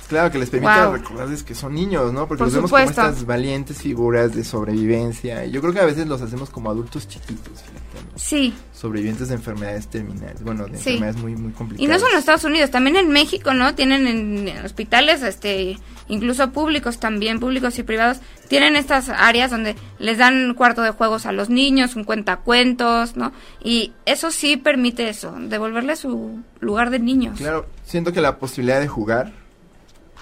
[0.08, 2.28] Claro, que les permita recordarles que son niños, ¿no?
[2.28, 5.46] Porque los vemos como estas valientes figuras de sobrevivencia.
[5.46, 7.84] Y yo creo que a veces los hacemos como adultos chiquitos, fíjate.
[8.16, 8.54] Sí.
[8.84, 10.42] Sobrevivientes de enfermedades terminales.
[10.42, 11.82] Bueno, de enfermedades muy, muy complicadas.
[11.82, 13.74] Y no solo en Estados Unidos, también en México, ¿no?
[13.74, 18.18] Tienen en, hospitales, este, incluso públicos también, públicos y privados,
[18.48, 23.32] tienen estas áreas donde les dan cuarto de juegos a los niños, un cuentacuentos, ¿no?
[23.62, 27.38] Y eso sí permite eso, devolverle su lugar de niños.
[27.38, 29.32] Claro, siento que la posibilidad de jugar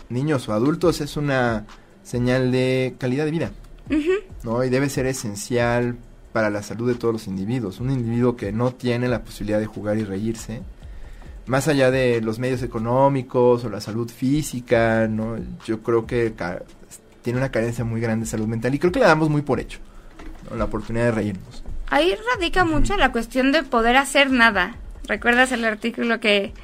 [0.08, 1.66] niños o adultos es una
[2.04, 3.50] señal de calidad de vida.
[4.44, 4.62] ¿no?
[4.62, 5.96] Y debe ser esencial
[6.32, 7.80] para la salud de todos los individuos.
[7.80, 10.62] Un individuo que no tiene la posibilidad de jugar y reírse,
[11.46, 15.36] más allá de los medios económicos o la salud física, ¿no?
[15.64, 16.32] yo creo que
[17.22, 19.60] tiene una carencia muy grande de salud mental y creo que la damos muy por
[19.60, 19.78] hecho,
[20.56, 21.62] la oportunidad de reírnos.
[21.88, 24.76] Ahí radica mucho la cuestión de poder hacer nada.
[25.06, 26.54] ¿Recuerdas el artículo que...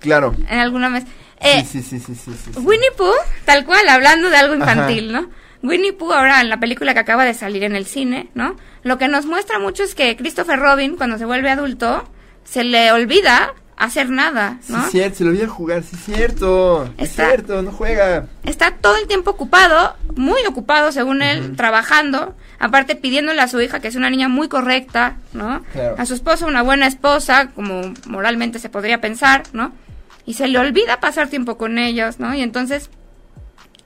[0.00, 0.34] Claro.
[0.48, 1.04] En alguna vez...
[1.40, 5.30] Eh, sí, sí, sí, sí, Winnie Pooh, tal cual, hablando de algo infantil, ¿no?
[5.62, 8.56] Winnie Pooh ahora en la película que acaba de salir en el cine, ¿no?
[8.82, 12.08] Lo que nos muestra mucho es que Christopher Robin, cuando se vuelve adulto,
[12.44, 14.84] se le olvida hacer nada, ¿no?
[14.84, 16.92] Sí, cierto, se le olvida jugar, sí, cierto.
[16.96, 18.26] es cierto, no juega.
[18.44, 23.80] Está todo el tiempo ocupado, muy ocupado según él, trabajando, aparte pidiéndole a su hija
[23.80, 25.62] que es una niña muy correcta, ¿no?
[25.96, 29.72] A su esposa una buena esposa, como moralmente se podría pensar, ¿no?
[30.28, 32.34] y se le olvida pasar tiempo con ellos, ¿no?
[32.34, 32.90] Y entonces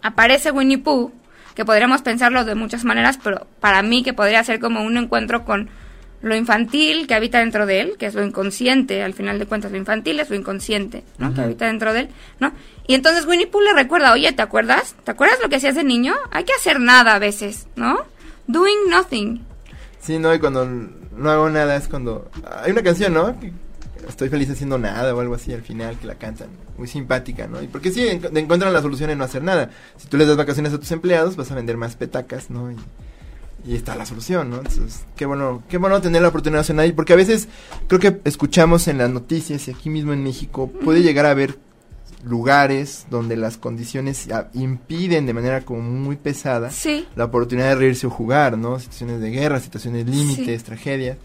[0.02, 1.12] aparece Winnie Pooh,
[1.54, 5.44] que podríamos pensarlo de muchas maneras, pero para mí que podría ser como un encuentro
[5.44, 5.70] con
[6.22, 9.72] lo infantil que habita dentro de él, que es lo inconsciente, al final de cuentas
[9.72, 11.34] lo infantil es lo inconsciente, ¿no?
[11.34, 12.52] Que habita dentro de él, ¿no?
[12.86, 14.94] Y entonces Winnie Pooh le recuerda, oye, ¿te acuerdas?
[15.04, 16.14] ¿Te acuerdas lo que hacías de niño?
[16.30, 17.98] Hay que hacer nada a veces, ¿no?
[18.46, 19.44] Doing nothing.
[20.00, 22.30] Sí, no, y cuando no hago nada es cuando...
[22.62, 23.36] Hay una canción, ¿no?
[24.08, 26.48] Estoy feliz haciendo nada o algo así al final que la cantan.
[26.78, 27.62] Muy simpática, ¿no?
[27.62, 29.70] Y porque sí, encuentran la solución en no hacer nada.
[29.96, 32.70] Si tú les das vacaciones a tus empleados, vas a vender más petacas, ¿no?
[32.70, 32.76] Y,
[33.74, 34.56] está la solución, ¿no?
[34.56, 36.92] Entonces, qué bueno, qué bueno tener la oportunidad de hacer nada.
[36.96, 37.48] Porque a veces
[37.86, 41.58] creo que escuchamos en las noticias y aquí mismo en México puede llegar a haber
[42.24, 46.70] lugares donde las condiciones impiden de manera como muy pesada
[47.16, 48.78] la oportunidad de reírse o jugar, ¿no?
[48.78, 51.18] Situaciones de guerra, situaciones límites, tragedias.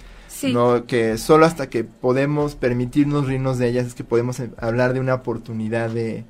[0.43, 4.93] No, que solo hasta que podemos permitirnos reírnos de ellas es que podemos eh, hablar
[4.93, 6.25] de una oportunidad de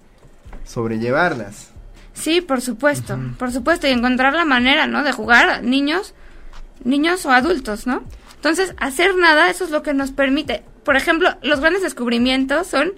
[0.65, 1.69] sobrellevarlas.
[2.13, 5.03] Sí, por supuesto, por supuesto, y encontrar la manera, ¿no?
[5.03, 6.15] De jugar niños,
[6.83, 8.03] niños o adultos, ¿no?
[8.35, 10.63] Entonces, hacer nada, eso es lo que nos permite.
[10.83, 12.93] Por ejemplo, los grandes descubrimientos son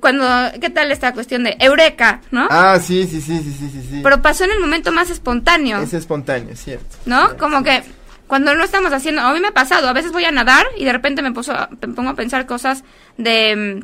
[0.00, 0.26] cuando,
[0.60, 2.48] ¿qué tal esta cuestión de eureka, no?
[2.50, 4.00] Ah, sí, sí, sí, sí, sí, sí.
[4.02, 5.78] Pero pasó en el momento más espontáneo.
[5.80, 6.96] Es espontáneo, cierto.
[7.06, 7.36] ¿No?
[7.36, 7.82] Como que
[8.28, 10.84] cuando no estamos haciendo, a mí me ha pasado, a veces voy a nadar y
[10.84, 12.84] de repente me, me pongo a pensar cosas
[13.16, 13.82] de,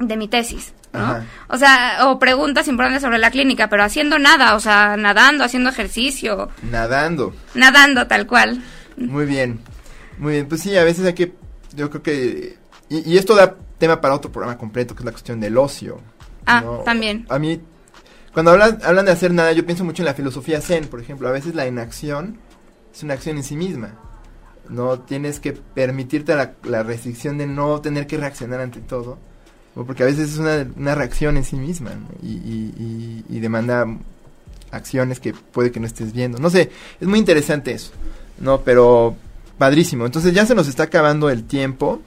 [0.00, 1.24] de mi tesis, ¿no?
[1.48, 5.70] O sea, o preguntas importantes sobre la clínica, pero haciendo nada, o sea, nadando, haciendo
[5.70, 6.50] ejercicio.
[6.70, 7.32] Nadando.
[7.54, 8.62] Nadando, tal cual.
[8.96, 9.60] Muy bien,
[10.18, 10.48] muy bien.
[10.48, 11.34] Pues sí, a veces hay que,
[11.74, 12.58] yo creo que,
[12.88, 16.00] y, esto da tema para otro programa completo, que es la cuestión del ocio.
[16.46, 17.26] Ah, también.
[17.28, 17.60] A mí,
[18.32, 21.28] cuando hablan, hablan de hacer nada, yo pienso mucho en la filosofía zen, por ejemplo.
[21.28, 22.38] A veces la inacción
[22.98, 23.94] es una acción en sí misma.
[24.68, 29.18] No tienes que permitirte la, la restricción de no tener que reaccionar ante todo
[29.84, 31.92] porque a veces es una, una reacción en sí misma
[32.22, 33.86] y, y, demanda
[34.70, 36.38] acciones que puede que no estés viendo.
[36.38, 36.70] No sé,
[37.00, 37.92] es muy interesante eso,
[38.40, 38.60] ¿no?
[38.62, 39.16] Pero
[39.56, 40.04] padrísimo.
[40.04, 42.02] Entonces ya se nos está acabando el tiempo.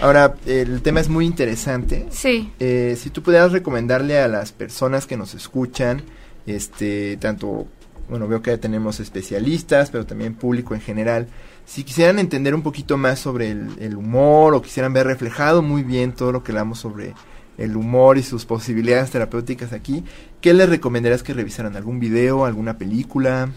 [0.00, 2.06] Ahora, el tema es muy interesante.
[2.10, 2.52] Sí.
[2.60, 6.02] Eh, si tú pudieras recomendarle a las personas que nos escuchan,
[6.46, 7.66] este, tanto,
[8.08, 11.28] bueno, veo que tenemos especialistas, pero también público en general,
[11.64, 16.12] si quisieran entender un poquito más sobre el, humor o quisieran ver reflejado muy bien
[16.12, 17.14] todo lo que hablamos sobre
[17.58, 20.04] el humor y sus posibilidades terapéuticas aquí,
[20.40, 21.76] ¿qué les recomendarías que revisaran?
[21.76, 23.48] ¿Algún video, alguna película?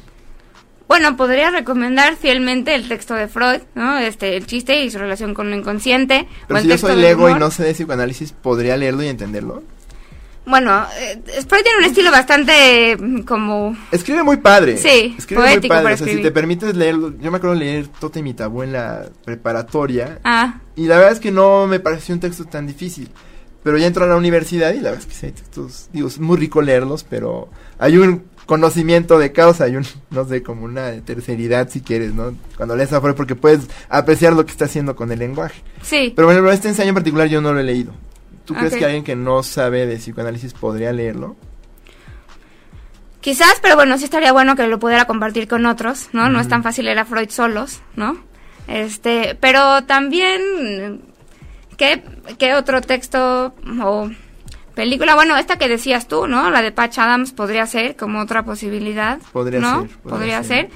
[0.88, 4.00] Bueno, podría recomendar fielmente el texto de Freud, ¿no?
[4.00, 6.28] Este, el chiste y su relación con lo inconsciente.
[6.48, 9.62] Pero si yo soy lego y no sé de psicoanálisis, ¿podría leerlo y entenderlo?
[10.50, 13.78] Bueno, eh, Freud tiene un estilo bastante mm, como...
[13.92, 14.78] Escribe muy padre.
[14.78, 15.94] Sí, escribe muy padre.
[15.94, 19.06] O sea, si te permites leerlo, yo me acuerdo leer Tote mi tabú en la
[19.24, 20.20] preparatoria.
[20.24, 20.60] Ah.
[20.76, 23.10] Y la verdad es que no me pareció un texto tan difícil.
[23.64, 26.08] Pero ya entro a la universidad y la verdad es que sí hay textos, digo,
[26.08, 30.66] es muy rico leerlos, pero hay un conocimiento de causa, hay un, no sé, como
[30.66, 32.34] una terceridad si quieres, ¿no?
[32.56, 35.62] Cuando lees a Freud porque puedes apreciar lo que está haciendo con el lenguaje.
[35.82, 36.14] Sí.
[36.16, 37.94] Pero bueno, este ensayo en particular yo no lo he leído.
[38.50, 41.36] ¿Tú crees que alguien que no sabe de psicoanálisis podría leerlo?
[43.22, 46.32] Quizás, pero bueno, sí estaría bueno que lo pudiera compartir con otros, ¿no?
[46.32, 48.18] No es tan fácil leer a Freud solos, ¿no?
[48.68, 51.04] Este, pero también,
[51.78, 52.04] ¿qué,
[52.40, 54.10] qué otro texto o
[54.74, 55.14] película?
[55.14, 56.50] Bueno, esta que decías tú, ¿no?
[56.50, 59.20] La de Patch Adams podría ser como otra posibilidad.
[59.32, 59.82] Podría ¿no?
[59.82, 59.90] ser.
[60.00, 60.70] Podría, ser.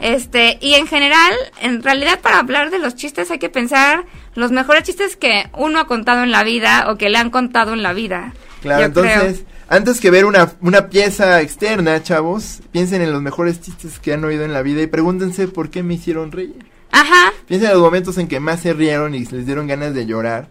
[0.00, 4.50] Este, y en general, en realidad para hablar de los chistes hay que pensar los
[4.50, 7.82] mejores chistes que uno ha contado en la vida o que le han contado en
[7.82, 8.32] la vida.
[8.62, 13.98] Claro, entonces, antes que ver una, una pieza externa, chavos, piensen en los mejores chistes
[13.98, 16.64] que han oído en la vida y pregúntense por qué me hicieron reír.
[16.92, 17.32] Ajá.
[17.46, 20.48] Piensen en los momentos en que más se rieron y les dieron ganas de llorar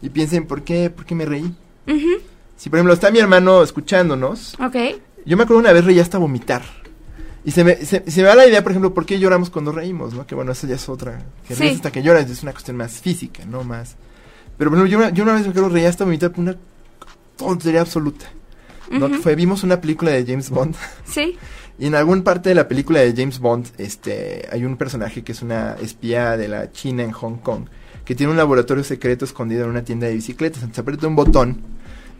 [0.00, 1.52] y piensen por qué, por qué me reí.
[2.56, 4.76] Si por ejemplo está mi hermano escuchándonos, Ok.
[5.24, 6.62] yo me acuerdo una vez reí hasta vomitar.
[7.44, 10.14] Y se me, se, me da la idea, por ejemplo, por qué lloramos cuando reímos,
[10.14, 10.26] ¿no?
[10.26, 11.22] Que bueno, eso ya es otra.
[11.46, 11.68] Que sí.
[11.68, 13.96] hasta que lloras, es una cuestión más física, no más.
[14.56, 16.56] Pero ejemplo, yo, yo una vez me acuerdo reí hasta vomitar por una
[17.36, 18.26] tontería absoluta.
[18.90, 19.08] ¿no?
[19.08, 20.76] que fue, vimos una película de James Bond.
[21.04, 21.36] Sí.
[21.78, 25.32] y en alguna parte de la película de James Bond, este, hay un personaje que
[25.32, 27.64] es una espía de la China en Hong Kong,
[28.04, 30.62] que tiene un laboratorio secreto escondido en una tienda de bicicletas.
[30.62, 31.60] Entonces aprieta un botón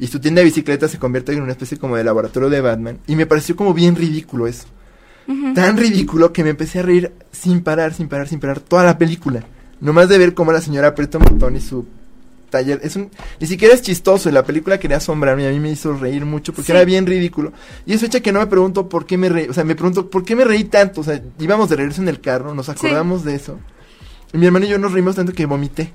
[0.01, 2.99] y su tienda de bicicletas se convierte en una especie como de laboratorio de Batman.
[3.07, 4.67] Y me pareció como bien ridículo eso
[5.55, 8.99] tan ridículo que me empecé a reír sin parar, sin parar, sin parar toda la
[8.99, 9.45] película.
[9.81, 11.87] Nomás de ver cómo la señora aprieta un botón y su
[12.51, 13.11] taller es un
[13.41, 16.25] ni siquiera es chistoso y la película quería asombrarme y a mí me hizo reír
[16.25, 17.53] mucho porque era bien ridículo.
[17.87, 20.09] Y eso hecha que no me pregunto por qué me reí o sea me pregunto
[20.09, 21.01] por qué me reí tanto.
[21.01, 23.59] O sea íbamos de regreso en el carro nos acordamos de eso.
[24.33, 25.93] Y mi hermano y yo nos reímos tanto que vomité.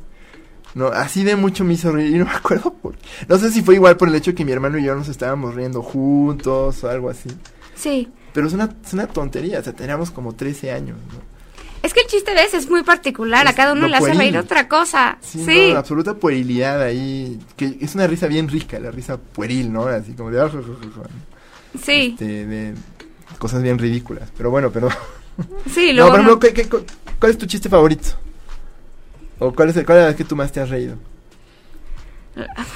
[0.76, 2.96] No así de mucho me hizo reír y no me acuerdo por
[3.30, 5.56] no sé si fue igual por el hecho que mi hermano y yo nos estábamos
[5.56, 7.30] riendo juntos o algo así.
[7.76, 11.20] Sí pero es una, es una tontería, o sea, teníamos como 13 años, ¿no?
[11.82, 14.38] Es que el chiste de ese es muy particular, a cada uno le hace reír
[14.38, 15.18] otra cosa.
[15.22, 15.72] Sí, sí.
[15.72, 19.88] absoluta puerilidad ahí, que es una risa bien rica, la risa pueril, ¿no?
[19.88, 20.48] Así como de...
[21.84, 22.10] Sí.
[22.12, 22.76] Este, de
[23.40, 24.88] cosas bien ridículas, pero bueno, pero...
[25.74, 26.16] Sí, luego...
[26.20, 28.10] No, pero ¿qué, cuál es tu chiste favorito?
[29.40, 30.96] ¿O cuál es, el, cuál es la que tú más te has reído?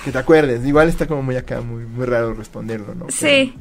[0.04, 3.06] Que te acuerdes, igual está como muy acá, muy, muy raro responderlo, ¿no?
[3.12, 3.54] Sí.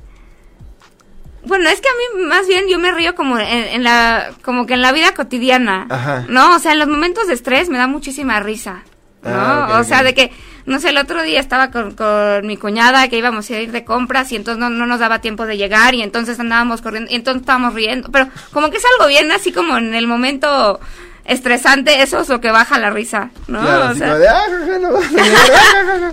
[1.45, 4.75] Bueno, es que a mí más bien yo me río como en, la como que
[4.75, 6.25] en la vida cotidiana, Ajá.
[6.29, 6.55] ¿no?
[6.57, 8.83] O sea, en los momentos de estrés me da muchísima risa,
[9.23, 9.31] ¿no?
[9.31, 10.33] Ah, o sea, de que
[10.67, 13.85] no sé, el otro día estaba con, con, mi cuñada que íbamos a ir de
[13.85, 17.17] compras y entonces no, no nos daba tiempo de llegar y entonces andábamos corriendo y
[17.17, 20.79] entonces estábamos riendo, pero como que es algo bien así como en el momento
[21.25, 23.61] estresante, eso es lo que baja la risa, ¿no?
[23.61, 24.19] Claro, o sea...
[24.19, 24.45] de, ah,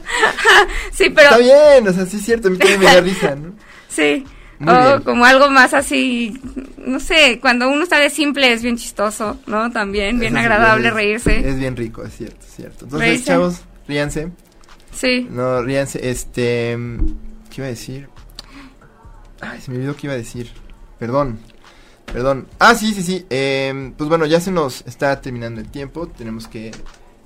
[0.91, 1.29] sí, pero...
[1.31, 3.53] Está bien, o sea, sí es cierto, a mí también me da risa, ¿no?
[3.89, 4.25] Sí,
[4.65, 6.39] o como algo más así,
[6.77, 9.71] no sé, cuando uno está de simple es bien chistoso, ¿no?
[9.71, 11.47] También, bien agradable reírse.
[11.47, 12.85] Es bien rico, es cierto, es cierto.
[12.85, 14.31] Entonces, chavos, ríanse.
[14.91, 15.27] Sí.
[15.29, 16.75] No, ríanse, este,
[17.49, 18.09] ¿qué iba a decir?
[19.41, 20.49] Ay, se me olvidó qué iba a decir.
[20.97, 21.39] Perdón,
[22.11, 22.47] perdón.
[22.57, 23.25] Ah, sí, sí, sí.
[23.29, 26.71] Eh, pues bueno, ya se nos está terminando el tiempo, tenemos que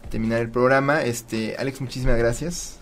[0.09, 1.01] terminar el programa.
[1.03, 2.77] Este, Alex, muchísimas gracias.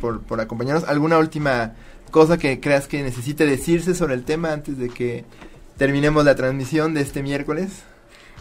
[0.00, 0.84] por, por acompañarnos.
[0.84, 1.74] ¿Alguna última
[2.10, 5.24] cosa que creas que necesite decirse sobre el tema antes de que
[5.76, 7.70] terminemos la transmisión de este miércoles?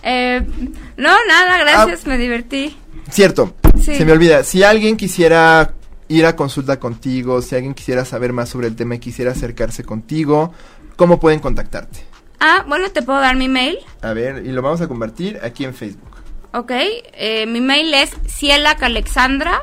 [0.04, 0.42] Eh,
[0.98, 2.10] no, nada, gracias, ah.
[2.10, 2.78] me divertí.
[3.10, 4.44] Cierto, se me olvida.
[4.44, 5.74] Si alguien quisiera
[6.08, 9.84] ir a consulta contigo, si alguien quisiera saber más sobre el tema y quisiera acercarse
[9.84, 10.54] contigo,
[10.96, 12.00] ¿cómo pueden contactarte?
[12.40, 13.78] Ah, bueno, te puedo dar mi mail.
[14.02, 16.10] A ver, y lo vamos a compartir aquí en Facebook.
[16.54, 19.62] Ok, eh, mi mail es cielacalexandra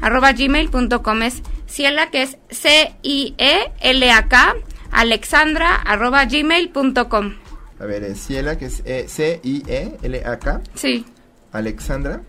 [0.00, 4.54] arroba gmail.com es ciela que es C-I-E-L-A-K
[4.90, 7.34] alexandra arroba gmail.com
[7.78, 11.04] A ver, es ciela que es e, C-I-E-L-A-K Sí.
[11.52, 12.22] Alexandra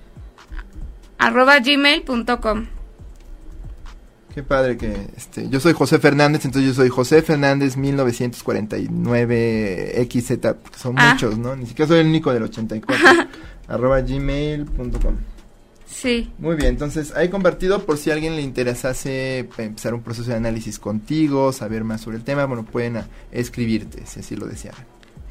[1.18, 2.68] arroba gmail.com
[4.38, 10.34] Qué padre que este, yo soy José Fernández, entonces yo soy José Fernández 1949 XZ,
[10.78, 11.14] son ah.
[11.14, 11.56] muchos, ¿no?
[11.56, 13.04] Ni siquiera soy el único del 84.
[13.68, 15.16] arroba gmail.com.
[15.88, 16.30] Sí.
[16.38, 20.38] Muy bien, entonces ahí compartido por si a alguien le interesase empezar un proceso de
[20.38, 24.76] análisis contigo, saber más sobre el tema, bueno, pueden escribirte si así lo desean.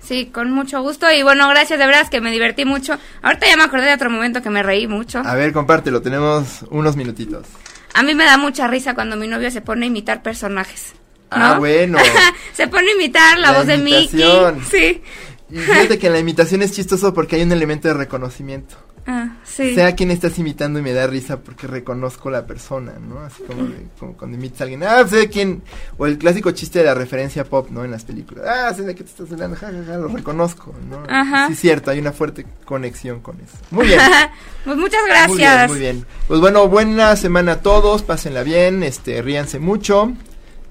[0.01, 2.99] Sí, con mucho gusto y bueno, gracias, de verdad que me divertí mucho.
[3.23, 5.21] Ahorita ya me acordé de otro momento que me reí mucho.
[5.25, 7.47] A ver, compártelo, tenemos unos minutitos.
[7.93, 10.95] A mí me da mucha risa cuando mi novio se pone a imitar personajes.
[11.31, 11.99] Ah, bueno.
[12.53, 14.25] se pone a imitar la, voz de Mickey.
[14.71, 15.03] Sí.
[15.49, 18.77] Y fíjate que la imitación es chistoso porque hay un elemento de reconocimiento.
[19.09, 19.75] Ah, sí.
[19.77, 23.21] Sea quien estás imitando y me da risa porque reconozco la persona, ¿no?
[23.21, 23.69] Así como,
[24.01, 25.63] como cuando imitas a alguien, ah, sé de quién,
[25.97, 27.85] o el clásico chiste de la referencia pop, ¿no?
[27.85, 30.75] En las películas, ah, sé de qué te estás hablando, ja, ja, ja, lo reconozco,
[30.91, 31.05] ¿no?
[31.09, 31.47] Ajá.
[31.47, 33.57] Sí, cierto, hay una fuerte conexión con eso.
[33.71, 34.01] Muy bien.
[34.65, 35.29] pues muchas gracias.
[35.29, 36.07] Muy bien, muy bien.
[36.27, 40.13] Pues bueno, buena semana a todos, pásenla bien, este, ríanse mucho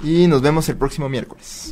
[0.03, 1.71] y nos vemos el próximo miércoles.